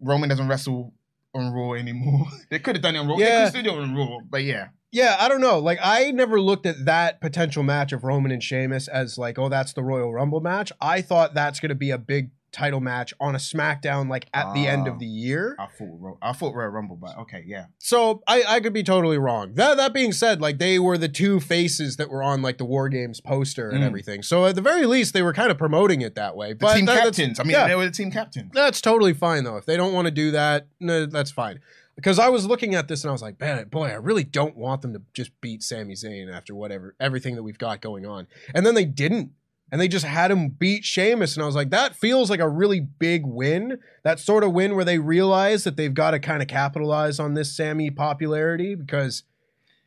[0.00, 0.92] Roman doesn't wrestle
[1.34, 2.26] on Raw anymore.
[2.50, 3.16] they could have done it on Raw.
[3.16, 3.26] Yeah.
[3.26, 4.68] They could still do it on Raw, but yeah.
[4.90, 5.58] Yeah, I don't know.
[5.58, 9.50] Like, I never looked at that potential match of Roman and Sheamus as like, oh,
[9.50, 10.72] that's the Royal Rumble match.
[10.80, 14.52] I thought that's going to be a big title match on a SmackDown, like at
[14.54, 14.92] the end Ah.
[14.92, 15.56] of the year.
[15.58, 17.66] I thought I thought Royal Rumble, but okay, yeah.
[17.78, 19.54] So I, I could be totally wrong.
[19.54, 22.64] That that being said, like they were the two faces that were on like the
[22.64, 23.86] War Games poster and Mm.
[23.86, 24.22] everything.
[24.22, 26.50] So at the very least, they were kind of promoting it that way.
[26.50, 27.38] The But team that- captains.
[27.38, 27.68] I mean, yeah.
[27.68, 28.50] they were the team captains.
[28.54, 29.56] That's totally fine though.
[29.56, 31.60] If they don't want to do that, no, that's fine.
[31.96, 34.56] Because I was looking at this and I was like, man, boy, I really don't
[34.56, 38.28] want them to just beat Sami Zayn after whatever everything that we've got going on.
[38.54, 39.32] And then they didn't.
[39.70, 41.36] And they just had him beat Sheamus.
[41.36, 43.78] And I was like, that feels like a really big win.
[44.02, 47.34] That sort of win where they realize that they've got to kind of capitalize on
[47.34, 49.24] this Sammy popularity because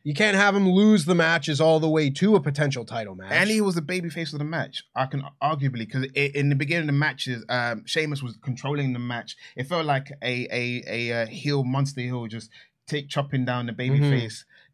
[0.04, 3.32] you can't have him lose the matches all the way to a potential title match.
[3.32, 4.82] And he was the baby face of the match.
[4.96, 8.98] I can arguably because in the beginning of the matches, um, Sheamus was controlling the
[8.98, 9.36] match.
[9.56, 12.50] It felt like a a a, uh heel monster heel just
[12.88, 14.10] take chopping down the baby Mhm.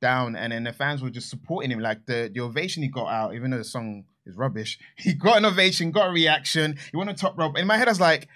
[0.00, 1.80] Down, and then the fans were just supporting him.
[1.80, 5.38] Like the the ovation he got out, even though the song is rubbish, he got
[5.38, 6.78] an ovation, got a reaction.
[6.90, 7.58] He went on top rope.
[7.58, 8.28] In my head, I was like,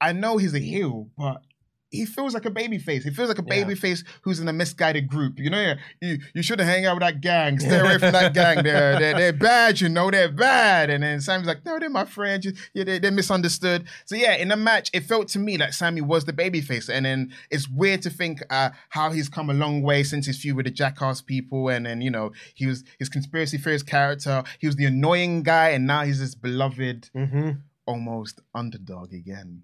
[0.00, 1.42] I know he's a heel, but.
[1.90, 3.04] He feels like a baby face.
[3.04, 3.62] He feels like a Yeah.
[3.62, 5.38] baby face who's in a misguided group.
[5.38, 7.58] You know, you, you shouldn't hang out with that gang.
[7.60, 8.64] Stay away from that gang.
[8.64, 10.90] They're, they're, they're bad, you know, they're bad.
[10.90, 12.46] And then Sammy's like, no, they're my friends.
[12.74, 13.86] Yeah, they, they're misunderstood.
[14.04, 16.88] So yeah, in the match, it felt to me like Sammy was the baby face.
[16.88, 20.38] And then it's weird to think uh, how he's come a long way since his
[20.38, 21.68] feud with the Jackass people.
[21.68, 24.42] And then, you know, he was his conspiracy theorist character.
[24.58, 25.68] He was the annoying guy.
[25.70, 27.60] And now he's this beloved, Mhm.
[27.86, 29.62] almost underdog again.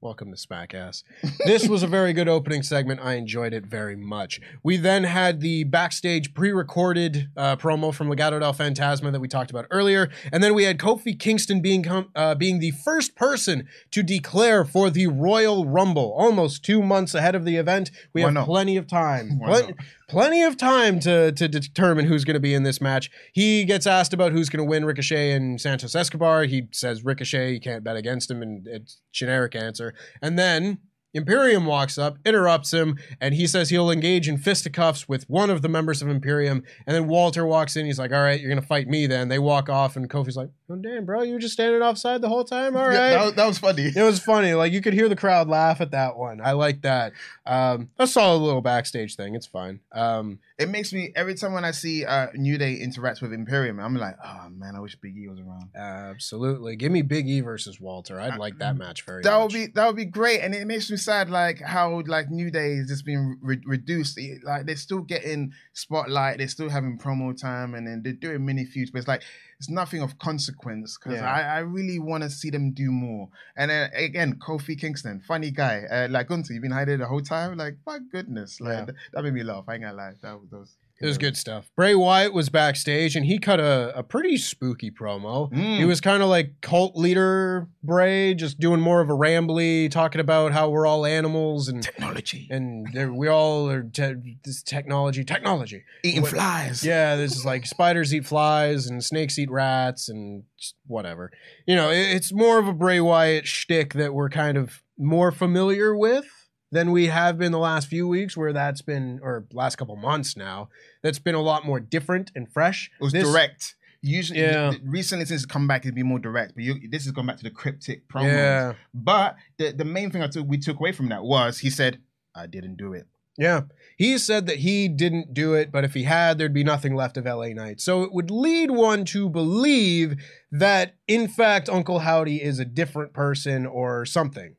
[0.00, 1.02] Welcome to Smackass.
[1.44, 3.00] This was a very good opening segment.
[3.02, 4.40] I enjoyed it very much.
[4.62, 9.50] We then had the backstage pre-recorded uh, promo from Legado del Fantasma that we talked
[9.50, 13.66] about earlier, and then we had Kofi Kingston being com- uh, being the first person
[13.90, 17.90] to declare for the Royal Rumble, almost two months ahead of the event.
[18.12, 18.46] We Why have not?
[18.46, 19.40] plenty of time.
[19.40, 19.74] Why Plen- not?
[20.08, 23.10] Plenty of time to to determine who's going to be in this match.
[23.32, 26.44] He gets asked about who's going to win Ricochet and Santos Escobar.
[26.44, 29.94] He says Ricochet, you can't bet against him, and it's generic answer.
[30.22, 30.78] And then
[31.14, 35.62] Imperium walks up, interrupts him, and he says he'll engage in fisticuffs with one of
[35.62, 36.62] the members of Imperium.
[36.86, 37.86] And then Walter walks in.
[37.86, 40.36] He's like, "All right, you're going to fight me." Then they walk off, and Kofi's
[40.36, 42.76] like, "Oh damn, bro, you were just standing offside the whole time.
[42.76, 43.92] All right." Yeah, that, was, that was funny.
[43.94, 44.54] It was funny.
[44.54, 46.40] Like you could hear the crowd laugh at that one.
[46.42, 47.12] I like that.
[47.46, 49.34] Um, a solid little backstage thing.
[49.34, 49.80] It's fine.
[49.92, 53.78] Um, It makes me every time when I see uh, New Day interact with Imperium,
[53.78, 55.70] I'm like, oh man, I wish Big E was around.
[55.76, 56.74] absolutely.
[56.74, 58.20] Give me Big E versus Walter.
[58.20, 59.52] I'd like that match very That would much.
[59.52, 62.72] be that would be great, and it makes me sad like how like New Day
[62.72, 64.18] is just being re- reduced.
[64.42, 68.64] Like they're still getting spotlight, they're still having promo time, and then they're doing mini
[68.64, 69.22] feuds, but it's like
[69.60, 71.32] it's nothing of consequence because Yeah.
[71.32, 73.28] I, I really want to see them do more.
[73.56, 75.82] And then again, Kofi Kingston, funny guy.
[75.90, 77.56] Uh, like Gunther, you've been hiding the whole time.
[77.56, 78.84] Like my goodness, like Yeah.
[78.86, 79.64] that, that made me laugh.
[79.68, 80.47] I ain't gonna lie, that was.
[80.50, 81.70] Was It was good stuff.
[81.76, 85.48] Bray Wyatt was backstage and he cut a, a pretty spooky promo.
[85.52, 85.78] Mm.
[85.78, 90.20] He was kind of like cult leader Bray, just doing more of a rambly, talking
[90.20, 95.84] about how we're all animals and Technology, and we all are te- this technology, technology.
[96.02, 96.82] eating What- flies.
[96.84, 100.42] Yeah, this is like spiders eat flies and snakes eat rats and
[100.86, 101.30] whatever.
[101.66, 105.30] You know, it- it's more of a Bray Wyatt shtick that we're kind of more
[105.30, 106.26] familiar with
[106.70, 110.36] than we have been the last few weeks, where that's been, or last couple months
[110.36, 110.68] now,
[111.02, 112.90] that's been a lot more different and fresh.
[113.00, 113.74] It was This- direct.
[114.00, 114.74] Usually, Yeah.
[114.84, 116.54] recently since it's come back, it'd be more direct.
[116.54, 118.26] But you, this has gone back to the cryptic promos.
[118.32, 118.74] Yeah.
[118.94, 121.98] But the, the main thing I took we took away from that was he said,
[122.32, 123.62] "I didn't do it." Yeah.
[123.96, 127.16] He said that he didn't do it, but if he had, there'd be nothing left
[127.16, 127.80] of LA Knight.
[127.80, 130.16] So it would lead one to believe
[130.52, 134.54] that, in fact, Uncle Howdy is a different person or something.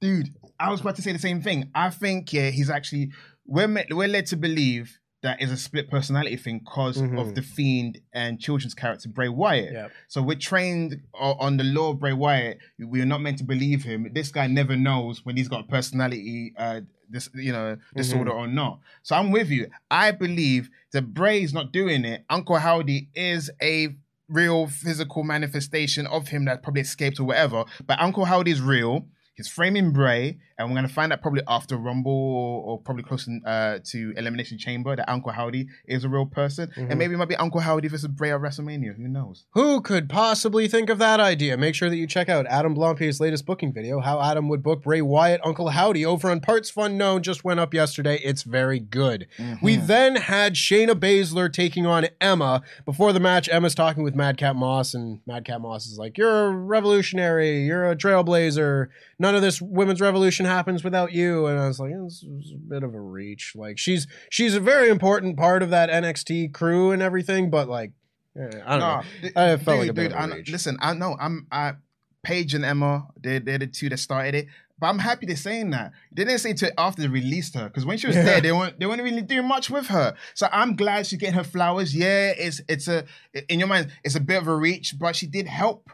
[0.00, 1.70] Dude, I was about to say the same thing.
[1.74, 3.10] I think yeah, he's actually
[3.46, 7.20] we're me- we're led to believe that is a split personality thing because Mhm.
[7.20, 9.72] of the fiend and children's character Bray Wyatt.
[9.74, 9.90] Yep.
[10.08, 12.58] So we're trained on the law of Bray Wyatt.
[12.78, 14.08] We are not meant to believe him.
[14.14, 18.46] This guy never knows when he's got a personality uh, this you know disorder or
[18.46, 18.78] not.
[19.02, 19.66] So I'm with you.
[19.90, 22.24] I believe that Bray's not doing it.
[22.30, 23.88] Uncle Howdy is a
[24.28, 27.64] real physical manifestation of him that probably escaped or whatever.
[27.86, 29.06] But Uncle Howdy is real.
[29.40, 33.28] He's framing Bray, and we're gonna find out probably after Rumble or, or probably close
[33.46, 36.90] uh, to Elimination Chamber that Uncle Howdy is a real person, Mm-hmm.
[36.90, 38.94] and maybe it might be Uncle Howdy versus Bray at WrestleMania.
[38.96, 39.44] Who knows?
[39.54, 41.56] Who could possibly think of that idea?
[41.56, 44.82] Make sure that you check out Adam Blampier's latest booking video, how Adam would book
[44.82, 48.18] Bray Wyatt, Uncle Howdy, over on Parts Fun Known, just went up yesterday.
[48.22, 49.26] It's very good.
[49.62, 52.62] We then had Shayna Baszler taking on Emma.
[52.84, 56.50] Before the match, Emma's talking with Madcap Moss, and Madcap Moss is like, You're a
[56.50, 58.88] revolutionary, you're a trailblazer.
[59.18, 61.46] None of this women's revolution happens without you.
[61.46, 63.52] And I was like, This is a bit of a reach.
[63.56, 67.92] Like she's she's a very important part of that NXT crew and everything, but like
[68.38, 69.02] eh, I don't know.
[69.22, 70.50] d- I felt like dude, a bit dude, of a I reach.
[70.50, 71.74] listen, I know I'm I,
[72.22, 73.06] Paige and Emma.
[73.20, 74.46] They're, they're the two that started it.
[74.78, 75.92] But I'm happy they're saying that.
[76.10, 78.22] They didn't say to after they released her because when she was Yeah.
[78.24, 80.14] there, they weren't they weren't really doing much with her.
[80.34, 81.94] So I'm glad she's getting her flowers.
[81.94, 83.04] Yeah, it's it's a
[83.50, 85.90] in your mind it's a bit of a reach, but she did help.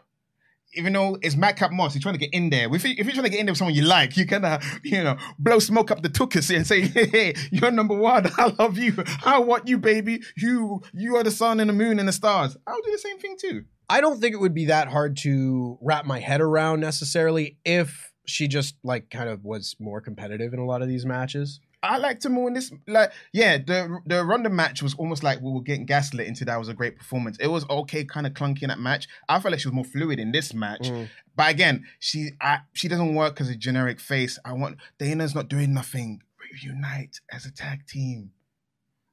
[0.76, 2.72] Even though it's Madcap Moss, you're trying to get in there.
[2.74, 4.44] If, you, if you're trying to get in there with someone you like, you can,
[4.44, 8.30] uh, you know, blow smoke up the tuchus and say, hey, hey, you're number one.
[8.38, 9.02] I love you.
[9.24, 10.22] I want you, baby.
[10.36, 12.56] You, you are the sun and the moon and the stars.
[12.66, 13.64] I'll do the same thing too.
[13.88, 18.12] I don't think it would be that hard to wrap my head around necessarily if
[18.26, 21.60] she just like kind of was more competitive in a lot of these matches.
[21.86, 22.72] I liked her more in this.
[22.86, 26.58] Like, yeah, the the Ronda match was almost like we were getting gaslit into that
[26.58, 27.36] was a great performance.
[27.38, 29.08] It was okay, kind of clunky in that match.
[29.28, 30.88] I felt like she was more fluid in this match.
[30.90, 31.08] Mm.
[31.36, 34.38] But again, she I, she doesn't work as a generic face.
[34.44, 36.22] I want Dana's not doing nothing.
[36.62, 38.30] Reunite as a tag team.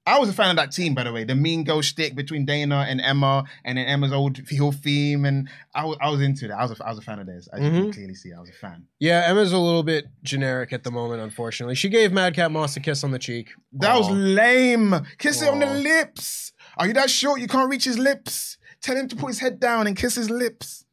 [0.05, 1.23] I was a fan of that team, by the way.
[1.23, 5.47] The mean girl stick between Dana and Emma, and then Emma's old heel theme, and
[5.73, 6.57] I was, I was into that.
[6.57, 7.47] I was a, I was a fan of theirs.
[7.53, 7.93] As you can Mhm.
[7.93, 8.83] clearly see, I was a fan.
[8.99, 11.75] Yeah, Emma's a little bit generic at the moment, unfortunately.
[11.75, 13.51] She gave Madcap Moss a kiss on the cheek.
[13.73, 14.93] That was lame.
[15.19, 16.51] Kiss it on the lips.
[16.77, 17.39] Are you that short?
[17.39, 18.57] You can't reach his lips.
[18.81, 20.83] Tell him to put his head down and kiss his lips.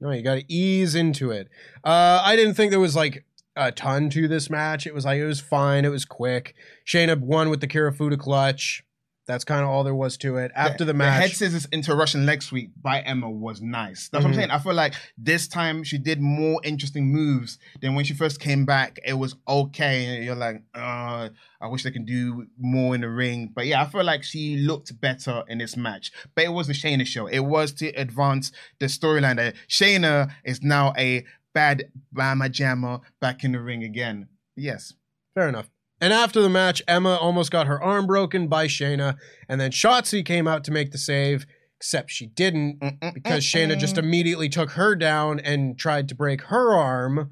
[0.00, 1.48] No, you got to ease into it.
[1.84, 3.24] Uh, I didn't think there was like
[3.56, 4.86] a ton to this match.
[4.86, 5.84] It was like it was fine.
[5.84, 6.54] It was quick.
[6.86, 8.82] Shayna won with the Kirifuda clutch.
[9.26, 10.50] That's kind of all there was to it.
[10.56, 14.08] After the match, head scissors into Russian leg sweep by Emma was nice.
[14.08, 14.34] That's what Mhm.
[14.34, 14.50] I'm saying.
[14.50, 18.64] I feel like this time she did more interesting moves than when she first came
[18.64, 18.98] back.
[19.04, 20.06] It was okay.
[20.16, 21.28] And you're like, uh,
[21.60, 23.52] I wish they can do more in the ring.
[23.54, 26.10] But yeah, I feel like she looked better in this match.
[26.34, 27.26] But it was the Shayna show.
[27.28, 33.44] It was to advance the storyline that Shayna is now a bad Bama Jammer back
[33.44, 34.28] in the ring again.
[34.56, 34.94] Yes.
[35.34, 35.70] Fair enough.
[36.00, 39.16] And after the match, Emma almost got her arm broken by Shayna,
[39.48, 42.78] and then Shotzi came out to make the save, except she didn't
[43.12, 47.30] because Shayna just immediately took her down and tried to break her arm.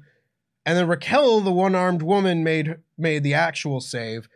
[0.65, 4.29] And then Raquel, the one-armed woman, made made the actual save.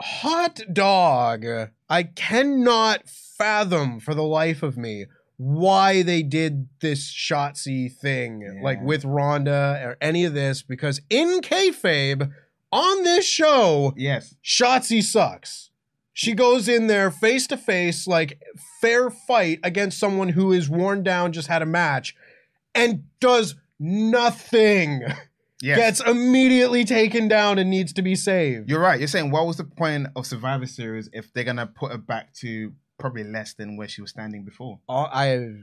[0.00, 1.46] Hot dog.
[1.88, 8.80] I cannot fathom for the life of me why they did this Shotzi thing, like
[8.82, 12.30] with Ronda or any of this, because in kayfabe,
[12.70, 14.34] on this show, Yes.
[14.44, 15.70] Shotzi sucks.
[16.14, 18.40] She goes in there face to face, like
[18.80, 22.14] fair fight against someone who is worn down, just had a match,
[22.74, 25.02] and does nothing.
[25.62, 25.78] Yes.
[25.78, 28.68] Gets immediately taken down and needs to be saved.
[28.68, 28.98] You're right.
[28.98, 32.32] You're saying what was the point of Survivor Series if they're gonna put her back
[32.40, 34.80] to probably less than where she was standing before?
[34.88, 35.56] Uh, I have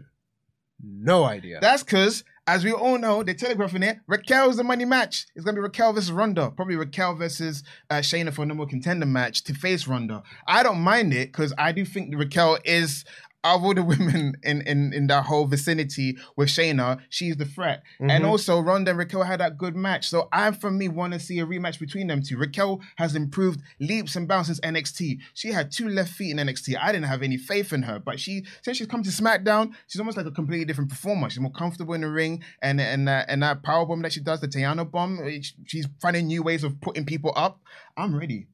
[0.81, 1.59] no idea.
[1.61, 3.97] That's because, as we all know, they're telegraphing it.
[4.07, 5.25] Raquel's the money match.
[5.35, 6.51] It's gonna be Raquel versus Ronda.
[6.51, 10.21] Probably Raquel versus uh, Shayna for a number contender match to face Ronda.
[10.47, 13.05] I don't mind it because I do think Raquel is.
[13.41, 17.83] Of all the women in, in, in that whole vicinity with Shayna, she's the threat.
[17.99, 18.27] And Mhm.
[18.27, 20.09] also, Ronda and Raquel had that good match.
[20.09, 22.37] So I, for me, want to see a rematch between them two.
[22.37, 25.19] Raquel has improved leaps and bounds since NXT.
[25.33, 26.75] She had two left feet in NXT.
[26.75, 30.01] I didn't have any faith in her, but she since she's come to SmackDown, she's
[30.01, 31.29] almost like a completely different performer.
[31.29, 34.19] She's more comfortable in the ring, and and uh, and that power bomb that she
[34.19, 37.61] does, the Tejana bomb, eh, she's finding new ways of putting people up.
[37.95, 38.47] I'm ready.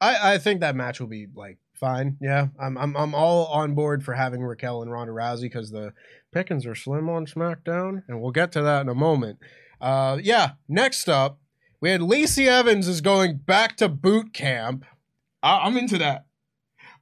[0.00, 2.16] I, I think that match will be like fine.
[2.20, 5.92] Yeah, I'm I'm I'm all on board for having Raquel and Ronda Rousey because the
[6.32, 9.38] pickings are slim on SmackDown, and we'll get to that in a moment.
[9.80, 10.52] Uh, yeah.
[10.68, 11.38] Next up,
[11.80, 14.84] we had Lacey Evans is going back to boot camp.
[15.42, 16.26] I, I'm into that.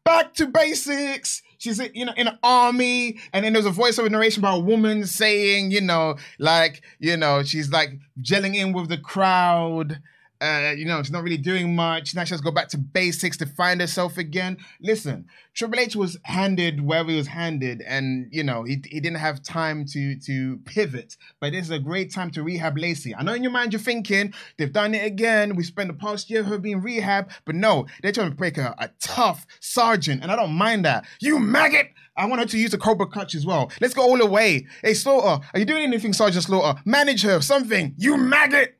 [0.04, 1.42] Back to basics.
[1.58, 5.06] She's you know in an army, and then there's a voiceover narration by a woman
[5.06, 10.00] saying, you know, like you know, she's like gelling in with the crowd.
[10.40, 12.14] Uh, you know, she's not really doing much.
[12.14, 14.58] Now she has to go back to basics to find herself again.
[14.80, 19.18] Listen, Triple H was handed wherever he was handed, and you know he, he didn't
[19.18, 21.16] have time to to pivot.
[21.40, 23.14] But this is a great time to rehab Lacey.
[23.14, 25.56] I know in your mind you're thinking they've done it again.
[25.56, 28.74] We spent the past year her being rehab, but no, they're trying to break her
[28.78, 31.06] a tough sergeant, and I don't mind that.
[31.20, 31.90] You maggot!
[32.16, 33.70] I want her to use the Cobra Clutch as well.
[33.80, 34.66] Let's go all the way.
[34.82, 36.80] Hey, Slaughter, are you doing anything, Sergeant Slaughter?
[36.84, 37.94] Manage her, something.
[37.98, 38.78] You maggot!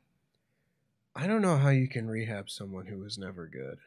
[1.16, 3.78] I don't know how you can rehab someone who was never good.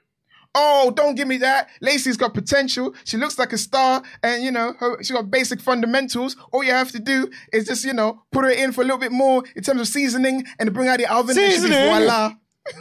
[0.55, 1.69] Oh, don't give me that.
[1.79, 2.95] Lacey's got potential.
[3.03, 6.35] She looks like a star, and you know, her, she got basic fundamentals.
[6.51, 8.97] All you have to do is just, you know, put her in for a little
[8.97, 11.37] bit more in terms of seasoning and bring out the oven.
[11.37, 11.87] and she'll be Seasoning?
[11.87, 12.31] Voila.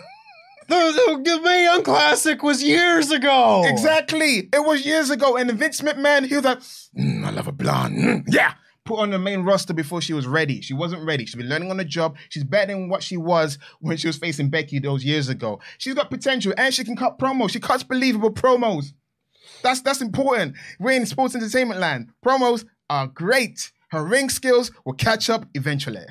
[0.68, 3.62] The, the, the Mae Young Classic was years ago.
[3.64, 4.50] Exactly.
[4.52, 6.58] It was years ago, and Vince McMahon, he was like,
[6.94, 7.96] "Mm, I love a blonde.
[7.96, 8.52] Mm, yeah.
[8.88, 10.62] Put on the main roster before she was ready.
[10.62, 11.26] She wasn't ready.
[11.26, 12.16] She's been learning on the job.
[12.30, 15.60] She's better than what she was when she was facing Becky those years ago.
[15.76, 17.50] She's got potential, and she can cut promos.
[17.50, 18.94] She cuts believable promos.
[19.62, 20.56] That's that's important.
[20.80, 22.12] We're in sports entertainment land.
[22.24, 23.72] Promos are great.
[23.88, 26.06] Her ring skills will catch up eventually.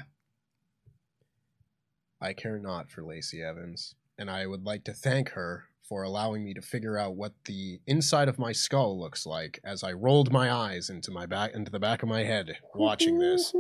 [2.22, 6.44] I care not for Lacey Evans, and I would like to thank her for allowing
[6.44, 10.32] me to figure out what the inside of my skull looks like as I rolled
[10.32, 13.54] my eyes into my back into the back of my head watching this.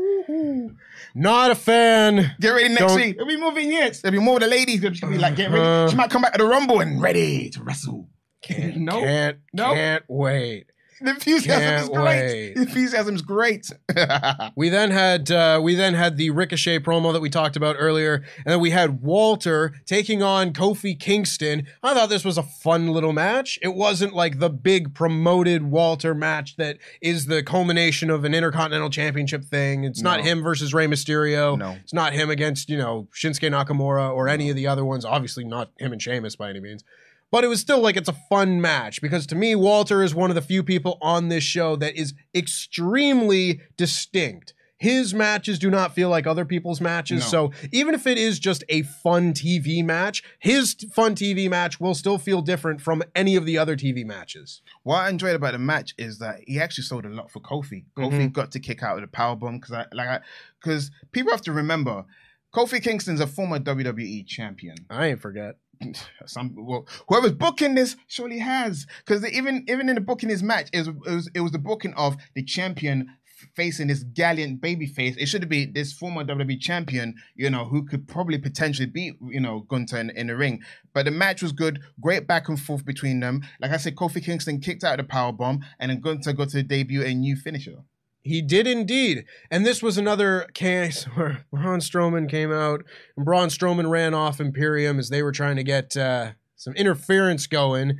[1.15, 2.35] Not a fan.
[2.39, 3.15] Get ready next Don't- week.
[3.17, 4.01] There'll be moving vignettes.
[4.01, 4.81] There'll be more of the ladies.
[4.97, 5.89] She'll be like, get ready.
[5.91, 5.97] She uh.
[5.97, 8.09] might come back to the Rumble and ready to wrestle.
[8.49, 9.73] no, Can't No.
[9.73, 10.67] can't wait.
[11.01, 12.03] The enthusiasm is Can't great.
[12.05, 12.53] wait.
[12.55, 13.69] The enthusiasm is great.
[14.55, 18.15] We then had uh, we then had the Ricochet promo that we talked about earlier,
[18.15, 21.67] and then we had Walter taking on Kofi Kingston.
[21.83, 23.59] I thought this was a fun little match.
[23.61, 28.89] It wasn't like the big promoted Walter match that is the culmination of an Intercontinental
[28.89, 29.83] Championship thing.
[29.83, 30.25] It's not No.
[30.25, 31.57] him versus Rey Mysterio.
[31.57, 31.77] No.
[31.83, 35.05] It's not him against you know Shinsuke Nakamura or any of the other ones.
[35.05, 36.83] Obviously not him and Sheamus by any means.
[37.31, 40.31] But it was still like it's a fun match because to me, Walter is one
[40.31, 44.53] of the few people on this show that is extremely distinct.
[44.79, 47.21] His matches do not feel like other people's matches.
[47.21, 47.49] No.
[47.49, 51.95] So even if it is just a fun TV match, his fun TV match will
[51.95, 54.61] still feel different from any of the other TV matches.
[54.83, 57.85] what I enjoyed about the match is that he actually sold a lot for Kofi.
[57.97, 58.27] Kofi mm-hmm.
[58.27, 60.21] got to kick out of the power bomb because I like
[60.61, 62.05] because people have to remember
[62.53, 64.77] Kofi Kingston's a former WWE champion.
[64.89, 65.57] I ain't forget.
[66.25, 70.69] Some well, whoever's booking this surely has because even even in the booking his match
[70.73, 73.09] is it was it was the booking of the champion
[73.55, 75.15] facing this gallant baby face.
[75.17, 79.39] It should be this former WWE champion, you know, who could probably potentially beat you
[79.39, 80.61] know Gunther in, in the ring.
[80.93, 83.41] But the match was good, great back and forth between them.
[83.61, 86.63] Like I said, Kofi Kingston kicked out the power bomb, and then Gunther got to
[86.63, 87.83] debut a new finisher.
[88.27, 89.25] He did indeed.
[89.49, 92.83] And this was another case where Braun Strowman came out
[93.15, 97.47] and Braun Strowman ran off Imperium as they were trying to get uh, some interference
[97.47, 97.99] going.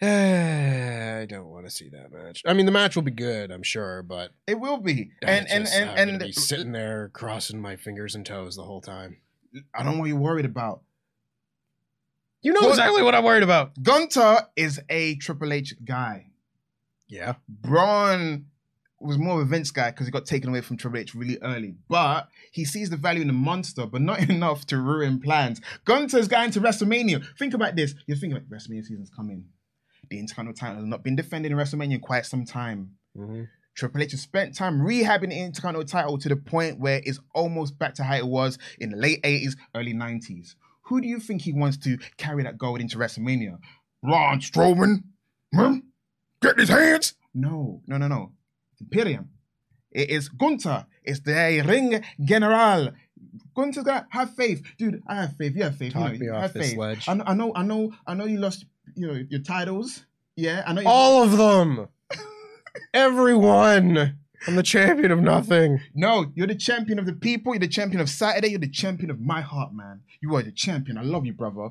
[0.02, 2.42] I don't want to see that match.
[2.46, 5.64] I mean, the match will be good, I'm sure, but It will be, and and
[5.64, 9.18] just- and, I'm and be sitting there crossing my fingers and toes the whole time.
[9.74, 10.82] I don't know what you're worried about.
[12.42, 13.82] You know exactly what I'm worried about.
[13.82, 16.30] Gunther is a Triple H guy.
[17.06, 17.34] Yeah.
[17.46, 18.46] Braun
[19.00, 21.38] was more of a Vince guy because he got taken away from Triple H really
[21.42, 21.74] early.
[21.88, 25.60] But he sees the value in the monster, but not enough to ruin plans.
[25.84, 27.24] Gunther's going to WrestleMania.
[27.38, 27.94] Think about this.
[28.06, 29.46] You're thinking like WrestleMania season's coming.
[30.10, 32.92] The Intercontinental title has not been defended in WrestleMania in quite some time.
[33.76, 37.78] Triple H has spent time rehabbing the Intercontinental title to the point where it's almost
[37.78, 40.54] back to how it was in the late 80s, early 90s.
[40.84, 43.58] Who do you think he wants to carry that gold into WrestleMania?
[44.02, 45.04] Braun Strowman?
[45.54, 45.78] Hmm?
[46.42, 47.14] Get his hands?
[47.32, 48.32] No, no, no, no.
[48.80, 49.30] Imperium.
[49.92, 50.86] It is Gunther.
[51.02, 52.92] It's the Ring General.
[53.54, 55.02] Gunther's gonna have faith, dude.
[55.06, 55.54] I have faith.
[55.56, 55.92] You have faith.
[55.92, 56.78] Talk you know, me off have this faith.
[56.78, 57.08] ledge.
[57.08, 58.24] I know, I know, I know, I know.
[58.24, 58.64] You lost,
[58.94, 60.04] you know, your titles.
[60.36, 60.80] Yeah, I know.
[60.82, 61.88] You All of them.
[62.94, 64.19] Everyone.
[64.46, 65.80] I'm the champion of nothing.
[65.94, 67.52] No, you're the champion of the people.
[67.52, 68.48] You're the champion of Saturday.
[68.48, 70.00] You're the champion of my heart, man.
[70.22, 70.96] You are the champion.
[70.96, 71.68] I love you, brother.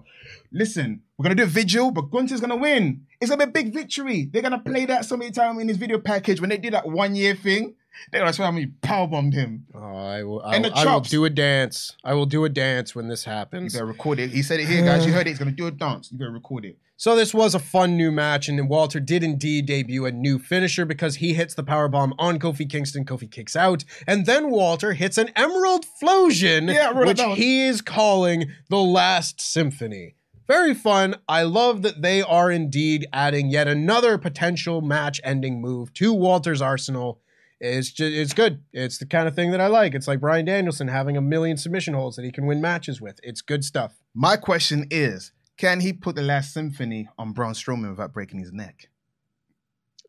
[0.52, 3.06] Listen, we're gonna do a vigil, but Gunther's gonna win.
[3.20, 4.30] It's gonna be a big victory.
[4.32, 6.88] They're gonna play that so many times in his video package when they did that
[6.88, 7.76] one year thing.
[8.12, 9.66] They're gonna show how many power bombed him.
[9.74, 10.42] Oh, I will.
[10.44, 11.96] I, And will- the I will do a dance.
[12.04, 13.74] I will do a dance when this happens.
[13.74, 14.30] You better record it.
[14.30, 15.06] He said it here, guys.
[15.06, 15.32] You heard it.
[15.32, 16.12] He's gonna do a dance.
[16.12, 16.78] You better record it.
[17.02, 20.84] So this was a fun new match, and Walter did indeed debut a new finisher
[20.84, 23.06] because he hits the power bomb on Kofi Kingston.
[23.06, 27.38] Kofi kicks out, and then Walter hits an Emerald Flosion, Yeah, I which down.
[27.38, 30.16] he is calling the Last Symphony.
[30.46, 31.16] Very fun.
[31.30, 37.22] I love that they are indeed adding yet another potential match-ending move to Walter's arsenal.
[37.62, 38.62] it's just it's good.
[38.74, 39.94] It's the kind of thing that I like.
[39.96, 43.22] It's like Bryan Danielson having a million submission holds that he can win matches with.
[43.24, 44.02] It's good stuff.
[44.14, 48.52] My question is, can he put the last symphony on Braun Strowman without breaking his
[48.52, 48.90] neck?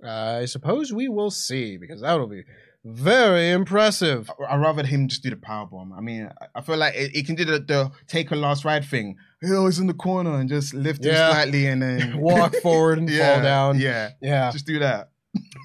[0.02, 2.44] I suppose we will see because that'll be
[2.84, 4.30] very impressive.
[4.40, 5.92] I- I'd rather him just do the power bomb.
[5.92, 9.16] I mean, I- feel like he can do the, the take a last ride thing.
[9.42, 13.10] He always in the corner and just lift him slightly and then Walk forward and
[13.10, 13.78] Yeah, fall down.
[13.80, 14.50] Yeah, Yeah.
[14.50, 15.10] just do that.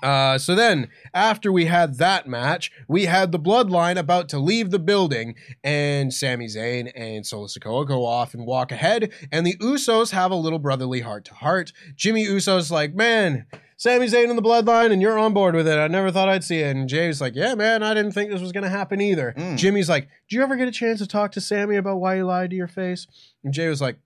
[0.03, 4.69] Uh, so then, after we had that match, we had the Bloodline about to leave
[4.69, 9.57] the building, and Sami Zayn and Solo Sikoa go off and walk ahead, and the
[9.57, 11.73] Usos have a little brotherly heart to heart.
[11.95, 13.47] Jimmy Uso's like, "Man,
[13.77, 15.79] Sami Zayn and the Bloodline, and you're on board with it.
[15.79, 18.41] I never thought I'd see it." And Jey's like, "Yeah, man, I didn't think this
[18.41, 19.57] was gonna happen either." Mm.
[19.57, 22.21] Jimmy's like, "Did you ever get a chance to talk to Sami about why he
[22.21, 23.07] lied to your face?"
[23.43, 23.97] And Jey was like,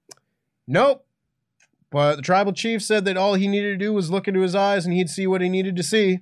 [0.68, 1.05] "Nope."
[1.91, 4.53] But the tribal chief said that all he needed to do was look into his
[4.55, 6.19] eyes and he'd see what he needed to see.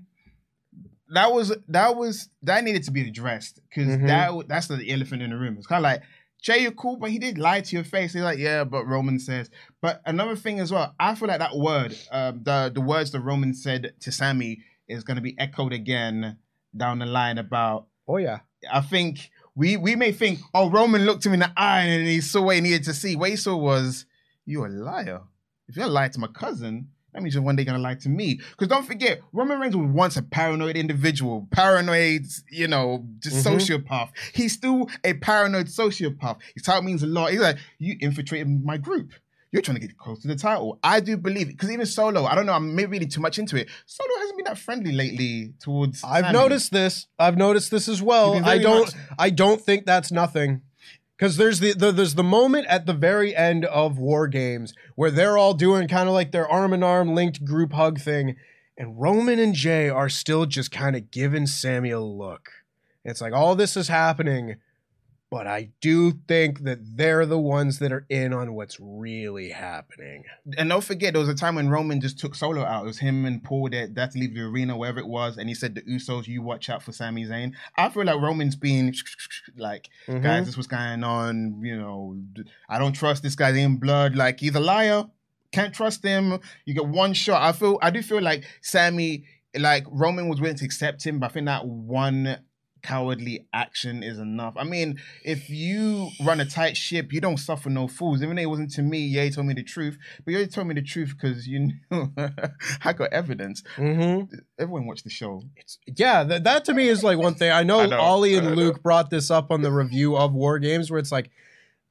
[1.14, 4.08] That was that was that needed to be addressed because Mhm.
[4.08, 5.56] that that's the elephant in the room.
[5.58, 6.04] It's kind of like
[6.42, 8.14] Jey, you're cool, but he did lie to your face.
[8.14, 9.50] He's like, yeah, but Roman says.
[9.82, 13.22] But another thing as well, I feel like that word, um, the the words that
[13.22, 16.38] Roman said to Sami is going to be echoed again
[16.76, 18.40] down the line about Oh yeah.
[18.72, 22.22] I think we we may think, oh, Roman looked him in the eye and he
[22.22, 23.16] saw what he needed to see.
[23.16, 24.06] What he saw was,
[24.46, 25.22] you're a liar.
[25.68, 28.40] If you're lying to my cousin, that means you're one day gonna lie to me.
[28.52, 33.58] Because don't forget, Roman Reigns was once a paranoid individual, paranoid, you know, just Mhm.
[33.60, 34.10] sociopath.
[34.34, 36.38] He's still a paranoid sociopath.
[36.54, 37.32] His title means a lot.
[37.32, 39.12] He's like, you infiltrated my group.
[39.52, 40.78] You're trying to get close to the title.
[40.84, 41.54] I do believe it.
[41.54, 43.70] because even Solo, I don't know, I'm maybe reading too much into it.
[43.86, 46.04] Solo hasn't been that friendly lately towards.
[46.04, 46.34] I've Sami.
[46.38, 47.08] noticed this.
[47.18, 48.36] I've noticed this as well.
[48.46, 50.62] I don't much- I don't think that's nothing.
[51.20, 55.10] Cause there's the, the there's the moment at the very end of War Games where
[55.10, 58.36] they're all doing kind of like their arm in arm linked group hug thing,
[58.78, 62.50] and Roman and Jey are still just kind of giving Sami a look.
[63.04, 64.58] It's like all this is happening,
[65.30, 70.24] but I do think that they're the ones that are in on what's really happening.
[70.58, 72.84] and don't forget, there was a time when Roman just took Solo out.
[72.84, 75.50] It was him and Paul that that to leave the arena, wherever it was, and
[75.50, 77.54] he said the Usos, you watch out for Sami Zayn.
[77.78, 78.94] I feel like Roman's been
[79.58, 80.24] like, Mhm.
[80.24, 81.62] guys, this was going on.
[81.64, 82.18] You know,
[82.70, 84.16] I don't trust this guy's in blood.
[84.16, 85.06] Like he's a liar.
[85.52, 86.40] Can't trust him.
[86.66, 87.42] You get one shot.
[87.42, 87.80] I feel.
[87.82, 89.24] I do feel like Sami,
[89.58, 92.38] like Roman was willing to accept him, but I think that one
[92.82, 94.54] cowardly action is enough.
[94.58, 98.22] I mean, if you run a tight ship, you don't suffer no fools.
[98.22, 99.98] Even though it wasn't to me, yeah, he told me the truth.
[100.26, 102.12] But you told me the truth because you knew
[102.84, 103.64] I got evidence.
[103.76, 104.36] Mm-hmm.
[104.60, 105.42] Everyone watched the show.
[105.86, 107.52] Yeah, that, that to me is like one thing.
[107.52, 108.54] I know, I know, Oli and know.
[108.54, 111.30] Luke brought this up on the review of War Games, where it's like,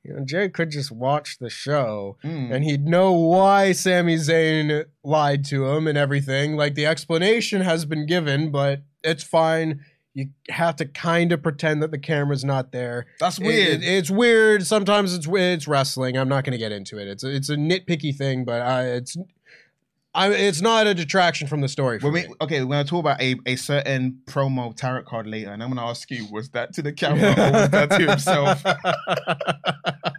[0.02, 2.54] you know, Jey could just watch the show Mm.
[2.54, 6.54] and he'd know why Sami Zayn lied to him and everything.
[6.54, 9.80] Like the explanation has been given, but it's fine.
[10.16, 13.04] You have to kind of pretend that the camera's not there.
[13.20, 13.82] That's weird.
[13.82, 14.66] it- it's weird.
[14.66, 16.16] Sometimes it's it's wrestling.
[16.16, 17.06] I'm not going to get into it.
[17.06, 19.14] It's a, it's a nitpicky thing, but I, it's
[20.14, 21.98] I, it's not a detraction from the story.
[21.98, 25.50] For When we, okay, we're gonna talk about a, a certain promo tarot card later,
[25.52, 28.62] and I'm gonna ask you, was that to the camera or was that to himself?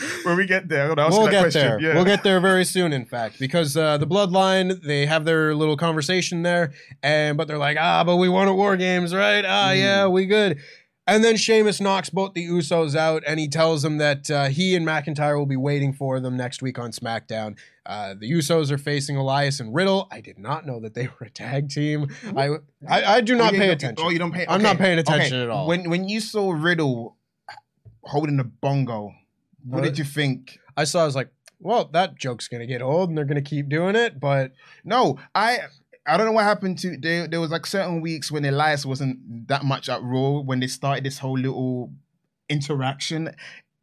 [0.24, 1.60] when we get there, we'll get question.
[1.62, 1.80] there.
[1.80, 1.94] Yeah.
[1.94, 5.76] We'll get there very soon, in fact, because uh, the Bloodline they have their little
[5.76, 6.72] conversation there,
[7.02, 9.44] and but they're like, ah, but we won at War Games, right?
[9.44, 9.78] Ah, Mm.
[9.78, 10.58] yeah, we good.
[11.06, 14.76] And then Sheamus knocks both the Usos out, and he tells them that uh, he
[14.76, 17.58] and McIntyre will be waiting for them next week on SmackDown.
[17.84, 20.06] Uh, the Usos are facing Elias and Riddle.
[20.12, 22.06] I did not know that they were a tag team.
[22.36, 22.50] I
[22.88, 24.04] I, I do Oh, not you pay attention.
[24.06, 24.46] Oh, you don't pay.
[24.48, 25.42] I'm not paying attention okay.
[25.42, 25.66] at all.
[25.66, 27.16] When when you saw Riddle
[28.02, 29.12] holding the bongo,
[29.64, 30.58] what did you think?
[30.76, 31.02] I saw.
[31.02, 34.18] I was like, well, that joke's gonna get old, and they're gonna keep doing it.
[34.20, 34.52] But
[34.84, 35.60] No, I
[36.06, 37.28] I don't know what happened to there.
[37.28, 41.04] There was like certain weeks when Elias wasn't that much at Raw when they started
[41.04, 41.92] this whole little
[42.48, 43.34] interaction,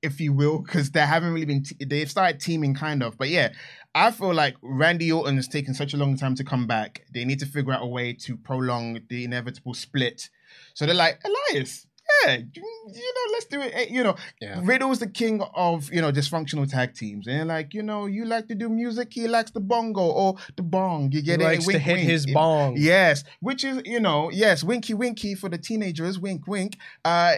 [0.01, 1.63] if you will, because they haven't really been.
[1.63, 3.53] Te- they've started teaming kind of, but yeah.
[3.95, 7.01] I feel like Randy Orton has taken such a long time to come back.
[7.11, 10.29] They need to figure out a way to prolong the inevitable split.
[10.75, 11.86] So they're like, Elias,
[12.25, 13.89] yeah, you know, let's do it.
[13.89, 14.59] You know, Yeah.
[14.63, 17.27] Riddle's the king of, you know, dysfunctional tag teams.
[17.27, 20.63] And like, you know, you like to do music, he likes the bongo or the
[20.63, 21.11] bong.
[21.11, 21.49] You get he it?
[21.49, 22.09] likes to hit wink.
[22.09, 22.75] his bong.
[22.77, 26.77] Yes, which is, you know, yes, winky winky for the teenagers, wink wink.
[27.05, 27.35] Uh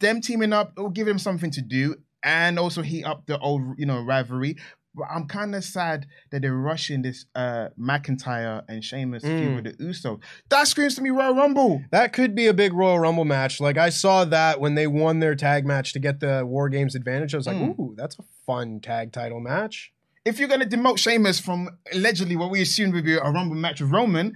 [0.00, 1.94] them teaming up will give him something to do
[2.24, 4.56] and also heat up the old, you know, rivalry.
[4.98, 9.38] But I'm kind of sad that they're rushing this uh McIntyre and Sheamus Mm.
[9.38, 10.20] feud with the Uso.
[10.48, 11.82] That screams to me Royal Rumble.
[11.90, 13.60] That could be a big Royal Rumble match.
[13.60, 16.94] Like I saw that when they won their tag match to get the War Games
[16.94, 17.34] advantage.
[17.34, 17.78] I was like, Mm.
[17.78, 19.92] ooh, that's a fun tag title match.
[20.24, 23.80] If you're gonna demote Sheamus from allegedly what we assumed would be a Rumble match
[23.80, 24.34] with Roman,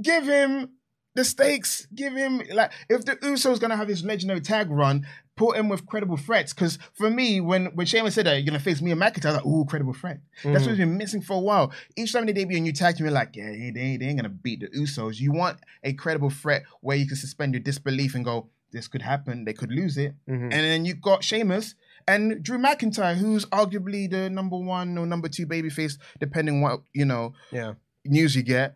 [0.00, 0.70] give him
[1.14, 1.86] the stakes.
[1.94, 5.06] Give him like if the Usos gonna have his legendary tag run,
[5.36, 6.52] put him with credible threats.
[6.52, 9.28] Because for me, when when Sheamus said that you're gonna face me and McIntyre, I
[9.28, 10.20] was like, ooh, credible threat.
[10.44, 10.66] That's Mm.
[10.66, 11.72] what's been missing for a while.
[11.96, 14.28] Each time they debut a new tag you're like, yeah, they, ain't- they ain't gonna
[14.28, 15.20] beat the Usos.
[15.20, 19.02] You want a credible threat where you can suspend your disbelief and go, this could
[19.02, 19.44] happen.
[19.44, 20.14] They could lose it.
[20.28, 20.42] Mhm.
[20.44, 21.74] And then you've got Sheamus
[22.08, 27.04] and Drew McIntyre, who's arguably the number one or number two babyface, depending what you
[27.04, 27.74] know Yeah.
[28.04, 28.74] news you get.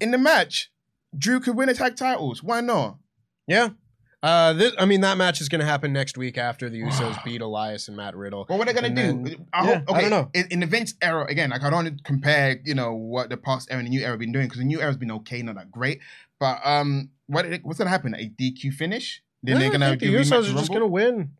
[0.00, 0.70] In the match,
[1.16, 2.42] Drew could win a tag titles.
[2.42, 2.98] Why not?
[3.46, 3.70] Yeah.
[4.22, 7.22] Uh, this, I mean, that match is going to happen next week after the Usos
[7.24, 8.44] beat Elias and Matt Riddle.
[8.48, 9.22] But what are they gonna do?
[9.24, 9.88] then- I yeah, hope.
[9.90, 10.30] Okay, I don't know.
[10.32, 13.30] In, in the Vince era, again, like I don't want to compare, you know, what
[13.30, 15.10] the past era and the new era have been doing because the new era's been
[15.10, 16.00] okay, not that great.
[16.38, 18.14] But um, what what's gonna happen?
[18.14, 19.22] A DQ finish?
[19.42, 21.32] Then Yeah, they're gonna think the Usos are just going to win.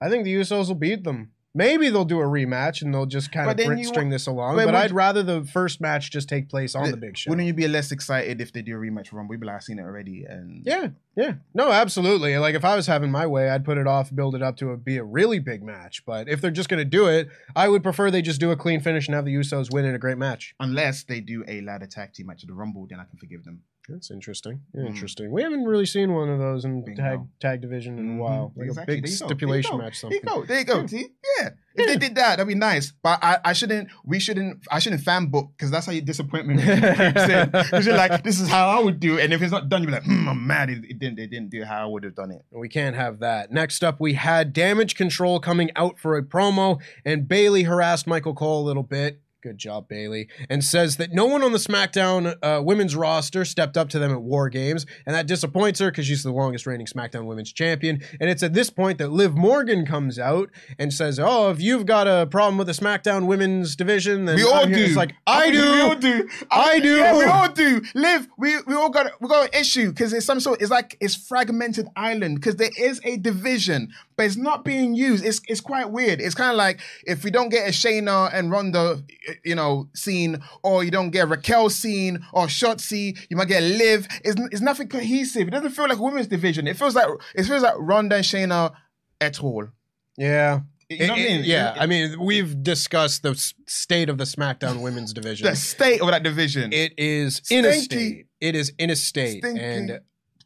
[0.00, 1.30] I think the Usos will beat them.
[1.56, 4.08] Maybe they'll do a rematch and they'll just kind But of then bring, you- string
[4.08, 4.56] this along.
[4.56, 7.30] but But would- I'd rather the first match just take place on the big show.
[7.30, 9.30] Wouldn't you be less excited if they do a rematch Rumble?
[9.30, 11.34] We'd be like, I've seen it already, and Yeah, yeah.
[11.54, 12.36] No, absolutely.
[12.38, 14.70] Like if I was having my way, I'd put it off, build it up to
[14.70, 16.04] a, be a really big match.
[16.04, 18.56] But if they're just going to do it, I would prefer they just do a
[18.56, 20.54] clean finish and have the Usos win in a great match.
[20.58, 23.44] unless they do a ladder tag team match at the Rumble, then I can forgive
[23.44, 23.62] them.
[23.88, 24.60] That's interesting.
[24.74, 24.86] Mm.
[24.86, 25.30] Interesting.
[25.30, 27.02] We haven't really seen one of those in Bingo.
[27.02, 28.18] tag tag division in a Mhm.
[28.18, 28.52] while.
[28.56, 28.94] Like Exactly.
[28.94, 29.84] a big There stipulation There you go.
[29.84, 30.00] match.
[30.02, 30.20] There Something.
[30.22, 30.46] you go.
[30.46, 30.86] There you go.
[30.86, 31.06] See?
[31.40, 31.50] Yeah.
[31.76, 32.92] If they did that, that'd be nice.
[33.02, 33.88] But I, I shouldn't.
[34.04, 34.60] We shouldn't.
[34.70, 37.50] I shouldn't fan book because that's how your disappointment creeps in.
[37.50, 39.82] Because you're like, this is how I would do it, and if it's not done,
[39.82, 40.70] you're like, hmm, I'm mad.
[40.70, 41.16] It, it didn't.
[41.16, 42.42] They didn't do how I would have done it.
[42.52, 43.50] We can't have that.
[43.50, 48.34] Next up, we had Damage Control coming out for a promo, and Bayley harassed Michael
[48.34, 49.20] Cole a little bit.
[49.44, 50.28] Good job, Bayley.
[50.48, 54.10] And says that no one on the SmackDown uh, women's roster stepped up to them
[54.10, 58.00] at War Games, and that disappoints her because she's the longest reigning SmackDown women's champion.
[58.18, 61.84] And it's at this point that Liv Morgan comes out and says, "Oh, if you've
[61.84, 64.76] got a problem with the SmackDown women's division, then We all do.
[64.76, 65.60] It's like I do.
[65.72, 66.28] We all do.
[66.50, 66.96] I do.
[66.96, 67.82] Yeah, we all do.
[67.94, 70.62] Liv, We we all got we got an issue because it's some sort.
[70.62, 75.22] It's like it's fragmented island because there is a division, but it's not being used.
[75.22, 76.22] It's it's quite weird.
[76.22, 79.02] It's kind of like if we don't get a Shayna and Ronda,
[79.44, 84.06] you know, scene, or you don't get Raquel scene or Shotzi, you might get Liv.
[84.24, 85.48] It's it's nothing cohesive.
[85.48, 86.66] It doesn't feel like a women's division.
[86.66, 88.72] It feels like it feels like Ronda and Shayna
[89.20, 89.68] at all.
[90.16, 90.60] Yeah.
[90.90, 91.44] You know what I It- it- mean?
[91.44, 93.34] yeah, It- I mean, we've discussed the
[93.66, 95.46] state of the SmackDown women's division.
[95.48, 96.72] The state of that division.
[96.72, 98.26] It is in a state.
[98.40, 99.42] It is in a state.
[99.42, 99.60] Stinky.
[99.62, 100.00] And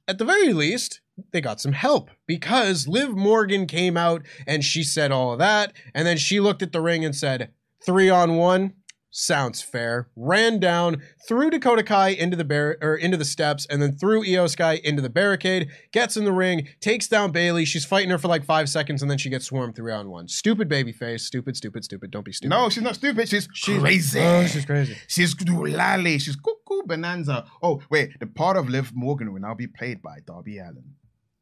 [0.06, 1.00] at the very least,
[1.32, 5.72] they got some help because Liv Morgan came out and she said all of that.
[5.92, 7.50] And then she looked at the ring and said,
[7.84, 8.74] three on one.
[9.10, 10.08] Sounds fair.
[10.16, 14.22] Ran down, threw Dakota Kai into the bar- or into the steps, and then threw
[14.22, 15.68] Iyo Sky into the barricade.
[15.92, 17.64] Gets in the ring, takes down Bayley.
[17.64, 20.28] She's fighting her for like five seconds, and then she gets swarmed three on one.
[20.28, 21.24] Stupid baby face.
[21.24, 22.10] Stupid, stupid, stupid.
[22.10, 22.50] Don't be stupid.
[22.50, 23.28] No, she's not stupid.
[23.28, 24.20] She's, crazy.
[24.20, 24.96] Oh, she's crazy.
[25.06, 26.18] She's lally.
[26.18, 27.46] She's cuckoo bonanza.
[27.62, 28.20] Oh, wait.
[28.20, 30.97] The part of Liv Morgan will now be played by Darby Allin.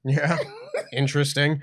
[0.06, 0.38] Yeah.
[0.92, 1.62] Interesting.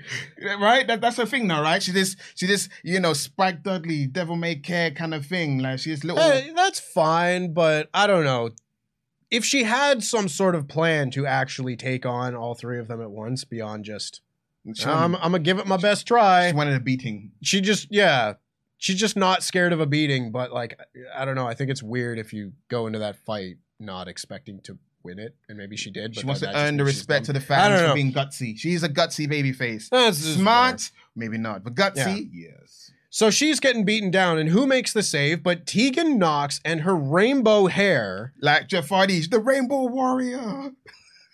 [0.60, 0.86] Right?
[0.86, 1.82] That, that's her thing now, right?
[1.82, 5.58] She just, she just, you know, Spike Dudley, devil may care kind of thing.
[5.58, 6.22] Like she's little.
[6.22, 8.50] Eh, that's fine, but I don't know.
[9.30, 13.00] If she had some sort of plan to actually take on all three of them
[13.00, 14.20] at once, beyond just,
[14.74, 16.50] she, I'm, I'm gonna give it my best try.
[16.50, 17.32] she wanted a beating.
[17.42, 18.34] She just, yeah,
[18.78, 20.30] she's just not scared of a beating.
[20.30, 20.78] But like,
[21.16, 21.46] I don't know.
[21.46, 25.36] I think it's weird if you go into that fight not expecting to win it,
[25.48, 26.14] and maybe she did.
[26.14, 28.58] But She wants to earn the respect of the fans for being gutsy.
[28.58, 29.88] She's a gutsy baby face.
[29.90, 32.90] That's just Smart, maybe not, but gutsy, yes.
[33.10, 35.44] So she's getting beaten down, and who makes the save?
[35.44, 38.32] But Tegan Nox and her rainbow hair.
[38.40, 40.72] Like Jeff Hardy's the Rainbow Warrior.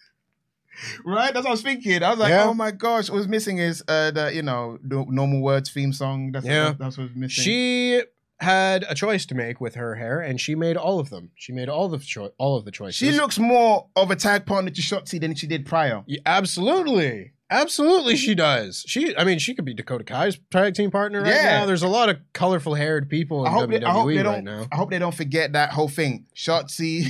[1.05, 1.33] right?
[1.33, 2.03] That's what I was thinking.
[2.03, 2.45] I was like, Yeah.
[2.45, 5.93] oh my gosh, what was missing is uh the you know the normal words theme
[5.93, 6.33] song.
[6.33, 6.75] That's Yeah.
[6.79, 7.45] that's what was missing.
[7.45, 8.03] She
[8.41, 11.31] had a choice to make with her hair, and she made all of them.
[11.35, 12.97] She made all the cho- all of the choices.
[12.97, 16.03] she looks more of a tag partner to Shotzi than she did prior.
[16.07, 18.17] Yeah, absolutely, absolutely.
[18.17, 18.85] She does.
[18.87, 21.61] She, I mean, she could be Dakota Kai's tag team partner right Yeah.
[21.61, 21.67] now.
[21.67, 24.17] There's a lot of colorful haired people in I hope, WWE they, I hope they
[24.17, 24.45] right don't.
[24.45, 24.67] now.
[24.73, 26.27] I hope they don't forget that whole thing.
[26.35, 27.07] Shotzi.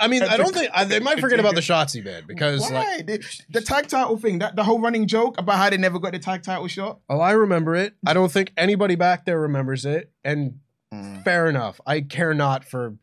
[0.00, 2.96] I mean, I don't think I, they might forget about the Shotzi bit because, Why?
[2.96, 5.98] like, the, the tag title thing, that the whole running joke about how they never
[5.98, 7.00] got the tag title shot.
[7.08, 7.94] oh, I remember it.
[8.06, 10.58] I don't think anybody back there remembers it, and
[10.92, 11.22] Mm.
[11.22, 11.80] fair enough.
[11.86, 12.96] I care not for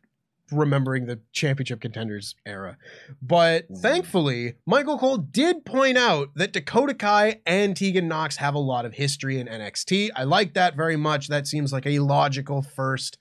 [0.50, 2.76] remembering the championship contenders era.
[3.20, 8.58] But thankfully, Michael Cole did point out that Dakota Kai and Tegan Nox have a
[8.58, 10.10] lot of history in NXT.
[10.16, 11.28] I like that very much.
[11.28, 13.18] That seems like a logical first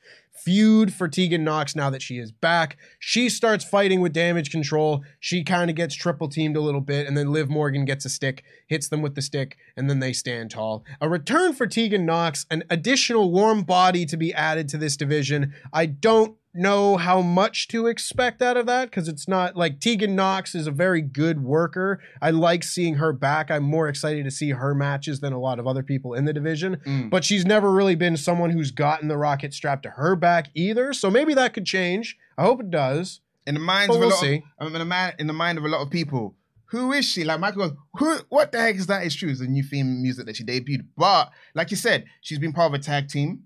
[0.48, 2.78] feud for Tegan Nox now that she is back.
[3.00, 5.04] She starts fighting with damage control.
[5.20, 8.10] She kind of gets triple teamed a little bit, and then Liv Morgan gets a
[8.10, 10.86] stick, hits them with the stick, and then they stand tall.
[11.02, 15.54] A return for Tegan Nox, an additional warm body to be added to this division.
[15.74, 20.16] I don't know how much to expect out of that because it's not like Tegan
[20.16, 22.00] Nox is a very good worker.
[22.22, 23.50] I like seeing her back.
[23.52, 26.34] I'm more excited to see her matches than a lot of other people in the
[26.34, 26.78] division.
[26.86, 27.10] Mm.
[27.10, 30.94] But she's never really been someone who's gotten the rocket strapped to her back either.
[30.94, 32.18] So maybe that could change.
[32.38, 33.22] I hope it does.
[33.46, 34.44] in the minds But of a we'll lot see.
[34.60, 36.36] of, in the man in the mind of a lot of people,
[36.72, 37.24] who is she?
[37.24, 38.18] Like Michael goes, who?
[38.30, 39.04] What the heck is that?
[39.06, 39.30] It's true.
[39.30, 40.86] It's a new theme music that she debuted.
[40.98, 43.44] But like you said, she's been part of a tag team.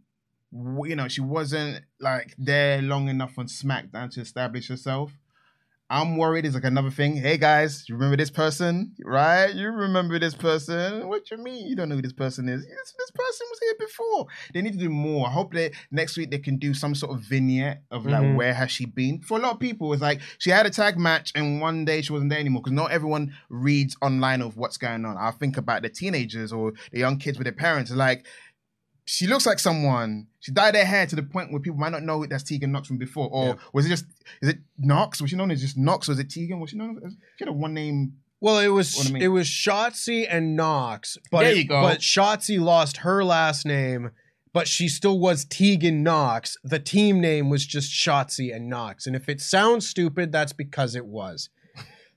[0.53, 5.13] You know, she wasn't like there long enough on SmackDown to establish herself.
[5.89, 6.45] I'm worried.
[6.45, 7.17] is like another thing.
[7.17, 9.53] Hey guys, you remember this person, right?
[9.53, 11.05] You remember this person?
[11.09, 11.67] What you mean?
[11.67, 12.65] You don't know who this person is?
[12.65, 14.25] Yes, this person was here before.
[14.53, 15.27] They need to do more.
[15.27, 18.35] I hope that next week they can do some sort of vignette of like Mhm.
[18.35, 19.19] where has she been.
[19.19, 22.01] For a lot of people, it's like she had a tag match and one day
[22.01, 25.17] she wasn't there anymore because not everyone reads online of what's going on.
[25.17, 27.91] I think about the teenagers or the young kids with their parents.
[27.91, 28.25] Like
[29.13, 30.27] she looks like someone.
[30.39, 32.87] She dyed her hair to the point where people might not know that's Tegan Nox
[32.87, 33.27] from before.
[33.29, 33.53] Or Yeah.
[33.73, 34.05] was it just
[34.41, 35.19] is it Nox?
[35.21, 36.07] Was she known as just Nox?
[36.07, 36.59] Was it Tegan?
[36.61, 38.13] Was she known as she had a one name?
[38.39, 39.21] Well, it was I mean.
[39.21, 41.81] it was Shotzi and Nox, but There you go.
[41.81, 44.11] but Shotzi lost her last name,
[44.53, 46.57] but she still was Tegan Nox.
[46.63, 50.95] The team name was just Shotzi and Nox, and if it sounds stupid, that's because
[50.95, 51.49] it was.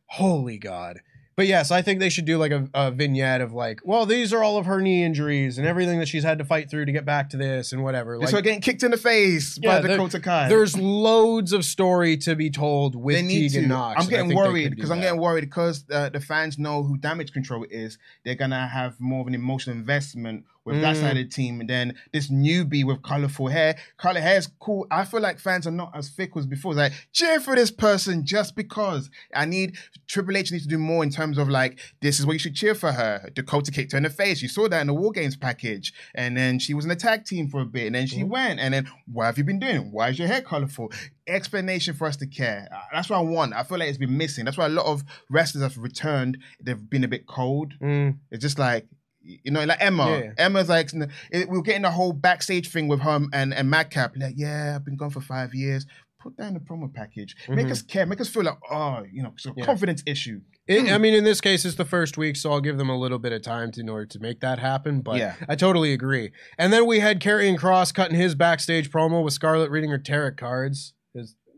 [0.06, 1.00] Holy God!
[1.36, 4.32] But yes, I think they should do like a, a vignette of like, well, these
[4.32, 6.92] are all of her knee injuries and everything that she's had to fight through to
[6.92, 8.18] get back to this and whatever.
[8.18, 10.48] Like, her getting kicked in the face Yeah, by Dakota Kai.
[10.48, 13.68] there's loads of story to be told with they need Tegan to.
[13.68, 14.02] Nox.
[14.04, 17.64] I'm getting worried because I'm getting worried because uh, the fans know who Damage Control
[17.68, 17.98] is.
[18.24, 21.00] They're gonna have more of an emotional investment with that Mm.
[21.00, 23.76] side of the team, and then this newbie with colorful hair.
[23.98, 24.86] Color hair is cool.
[24.90, 26.72] I feel like fans are not as fickle as before.
[26.72, 29.10] It's like cheer for this person just because.
[29.34, 29.76] I need
[30.08, 32.54] Triple H needs to do more in terms of like this is what you should
[32.54, 33.28] cheer for her.
[33.34, 34.40] Dakota kicked her in the face.
[34.42, 37.24] You saw that in the War Games package, and then she was in the tag
[37.24, 39.92] team for a bit, and then she went, and then what have you been doing?
[39.92, 40.90] Why is your hair colorful?
[41.26, 42.68] Explanation for us to care.
[42.74, 43.54] Uh, That's what I want.
[43.54, 44.44] I feel like it's been missing.
[44.44, 46.38] That's why a lot of wrestlers have returned.
[46.60, 47.72] They've been a bit cold.
[47.82, 48.18] Mm.
[48.30, 48.86] It's just like
[49.24, 50.06] you know, like Emma.
[50.06, 50.32] Yeah.
[50.38, 54.12] Emma's like we we're getting the whole backstage thing with her and and Madcap.
[54.16, 55.86] Like, yeah, I've been gone for five years.
[56.22, 57.36] Put down the promo package.
[57.50, 57.70] Make Mhm.
[57.72, 58.06] us care.
[58.06, 59.66] Make us feel like, oh, you know, it's a Yeah.
[59.66, 60.40] confidence issue.
[60.66, 62.96] It, I mean, in this case, it's the first week, so I'll give them a
[62.98, 65.02] little bit of time to, in order to make that happen.
[65.02, 65.34] But Yeah.
[65.46, 66.30] I totally agree.
[66.56, 70.36] And then we had Karrion Kross cutting his backstage promo with Scarlett reading her tarot
[70.36, 70.93] cards.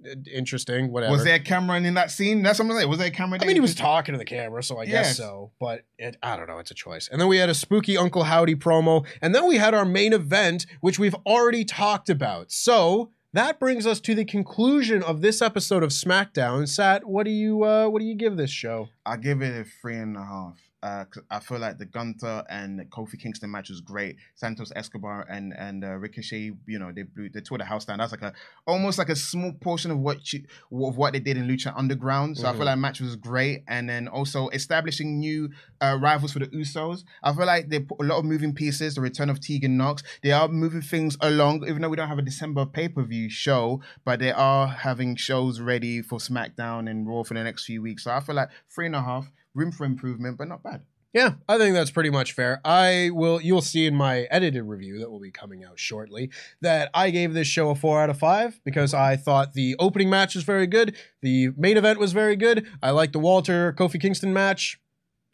[0.06, 0.92] It's interesting.
[0.92, 1.12] Whatever.
[1.12, 2.42] Was there a camera in that scene?
[2.42, 2.88] That's what I'm saying.
[2.88, 3.38] Was there a camera?
[3.40, 5.50] I mean, he was talking to the camera, so I guess so.
[5.58, 6.58] But it, I don't know.
[6.58, 7.08] It's a choice.
[7.10, 10.12] And then we had a spooky Uncle Howdy promo, and then we had our main
[10.12, 12.52] event, which we've already talked about.
[12.52, 16.66] So that brings us to the conclusion of this episode of SmackDown.
[16.68, 18.88] Sat, what do you uh, what do you give this show?
[19.04, 20.58] I give it a three and a half.
[20.86, 24.14] Uh, I feel like the Gunther and Kofi Kingston match was great.
[24.36, 27.98] Santos Escobar and and uh, Ricochet, you know, they blew, they tore the house down.
[27.98, 28.32] That's like a
[28.66, 30.40] almost like a small portion of what you,
[30.88, 32.38] of what they did in Lucha Underground.
[32.38, 32.56] So I Mhm.
[32.58, 36.98] feel like match was great, and then also establishing new uh, rivals for the Usos.
[37.22, 38.94] I feel like they put a lot of moving pieces.
[38.94, 40.02] The return of Tegan Nox.
[40.22, 43.28] They are moving things along, even though we don't have a December pay per view
[43.28, 47.82] show, but they are having shows ready for SmackDown and Raw for the next few
[47.82, 48.04] weeks.
[48.04, 50.82] So I feel like three and a half, room for improvement, but not bad.
[51.12, 52.60] Yeah, I think that's pretty much fair.
[52.62, 56.30] I will you'll see in my edited review that will be coming out shortly
[56.60, 60.10] that I gave this show a 4 out of 5 because I thought the opening
[60.10, 62.66] match was very good, the main event was very good.
[62.82, 64.78] I liked the Walter Kofi Kingston match.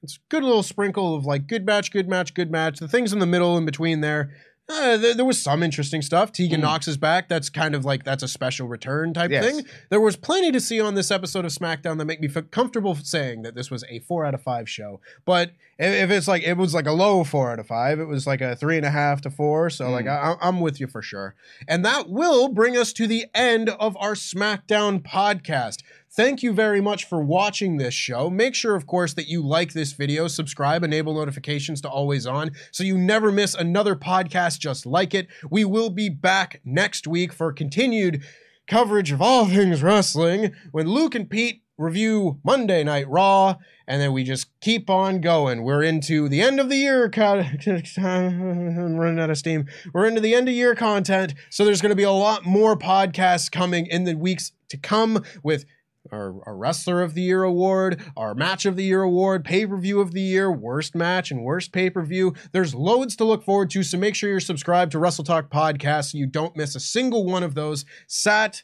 [0.05, 2.79] It's a good little sprinkle of like good match, good match, good match.
[2.79, 4.31] The things in the middle in between there
[4.69, 6.33] uh, there, there was some interesting stuff.
[6.33, 6.65] Tegan Mm.
[6.65, 7.29] Nox is back.
[7.29, 9.45] That's kind of like that's a special return type Yes.
[9.45, 9.67] thing.
[9.91, 12.95] There was plenty to see on this episode of SmackDown that make me feel comfortable
[12.95, 15.01] saying that this was a four out of five show.
[15.25, 18.05] But if, if it's like it was like a low four out of five, it
[18.07, 19.69] was like a three and a half to four.
[19.69, 21.35] So like I, I'm with you for sure.
[21.69, 25.79] And that will bring us to the end of our SmackDown podcast.
[26.15, 28.29] Thank you very much for watching this show.
[28.29, 32.51] Make sure, of course, that you like this video, subscribe, enable notifications to always on
[32.71, 35.29] so you never miss another podcast just like it.
[35.51, 38.23] We will be back next week for continued
[38.67, 43.57] coverage of all things wrestling when Luke and Pete review Monday Night Raw,
[43.87, 45.63] and then we just keep on going.
[45.63, 47.11] We're into the end of the year.
[47.17, 49.65] I'm running out of steam.
[49.95, 52.77] We're into the end of year content, so there's going to be a lot more
[52.77, 55.65] podcasts coming in the weeks to come with
[56.13, 59.77] our, our Wrestler of the Year award, our Match of the Year award, pay per
[59.79, 62.35] view of the year, worst match, and worst pay per view.
[62.53, 66.19] There's loads to look forward to, so make sure you're subscribed to WrestleTalk Podcast so
[66.19, 67.85] you don't miss a single one of those.
[68.07, 68.63] Sat,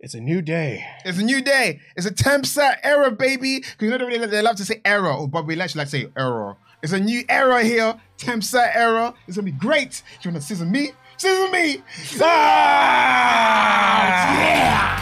[0.00, 0.84] it's a new day.
[1.04, 1.80] It's a new day.
[1.96, 3.60] It's a temp set era, baby.
[3.60, 6.06] Because you know they, they love to say era, or Bobby Lashley like to say
[6.16, 6.56] error.
[6.82, 9.14] It's a new era here, temp set era.
[9.28, 10.02] It's gonna be great.
[10.22, 10.90] You wanna scissor me?
[11.16, 11.80] Scissor me!
[12.20, 15.01] Ah, yeah!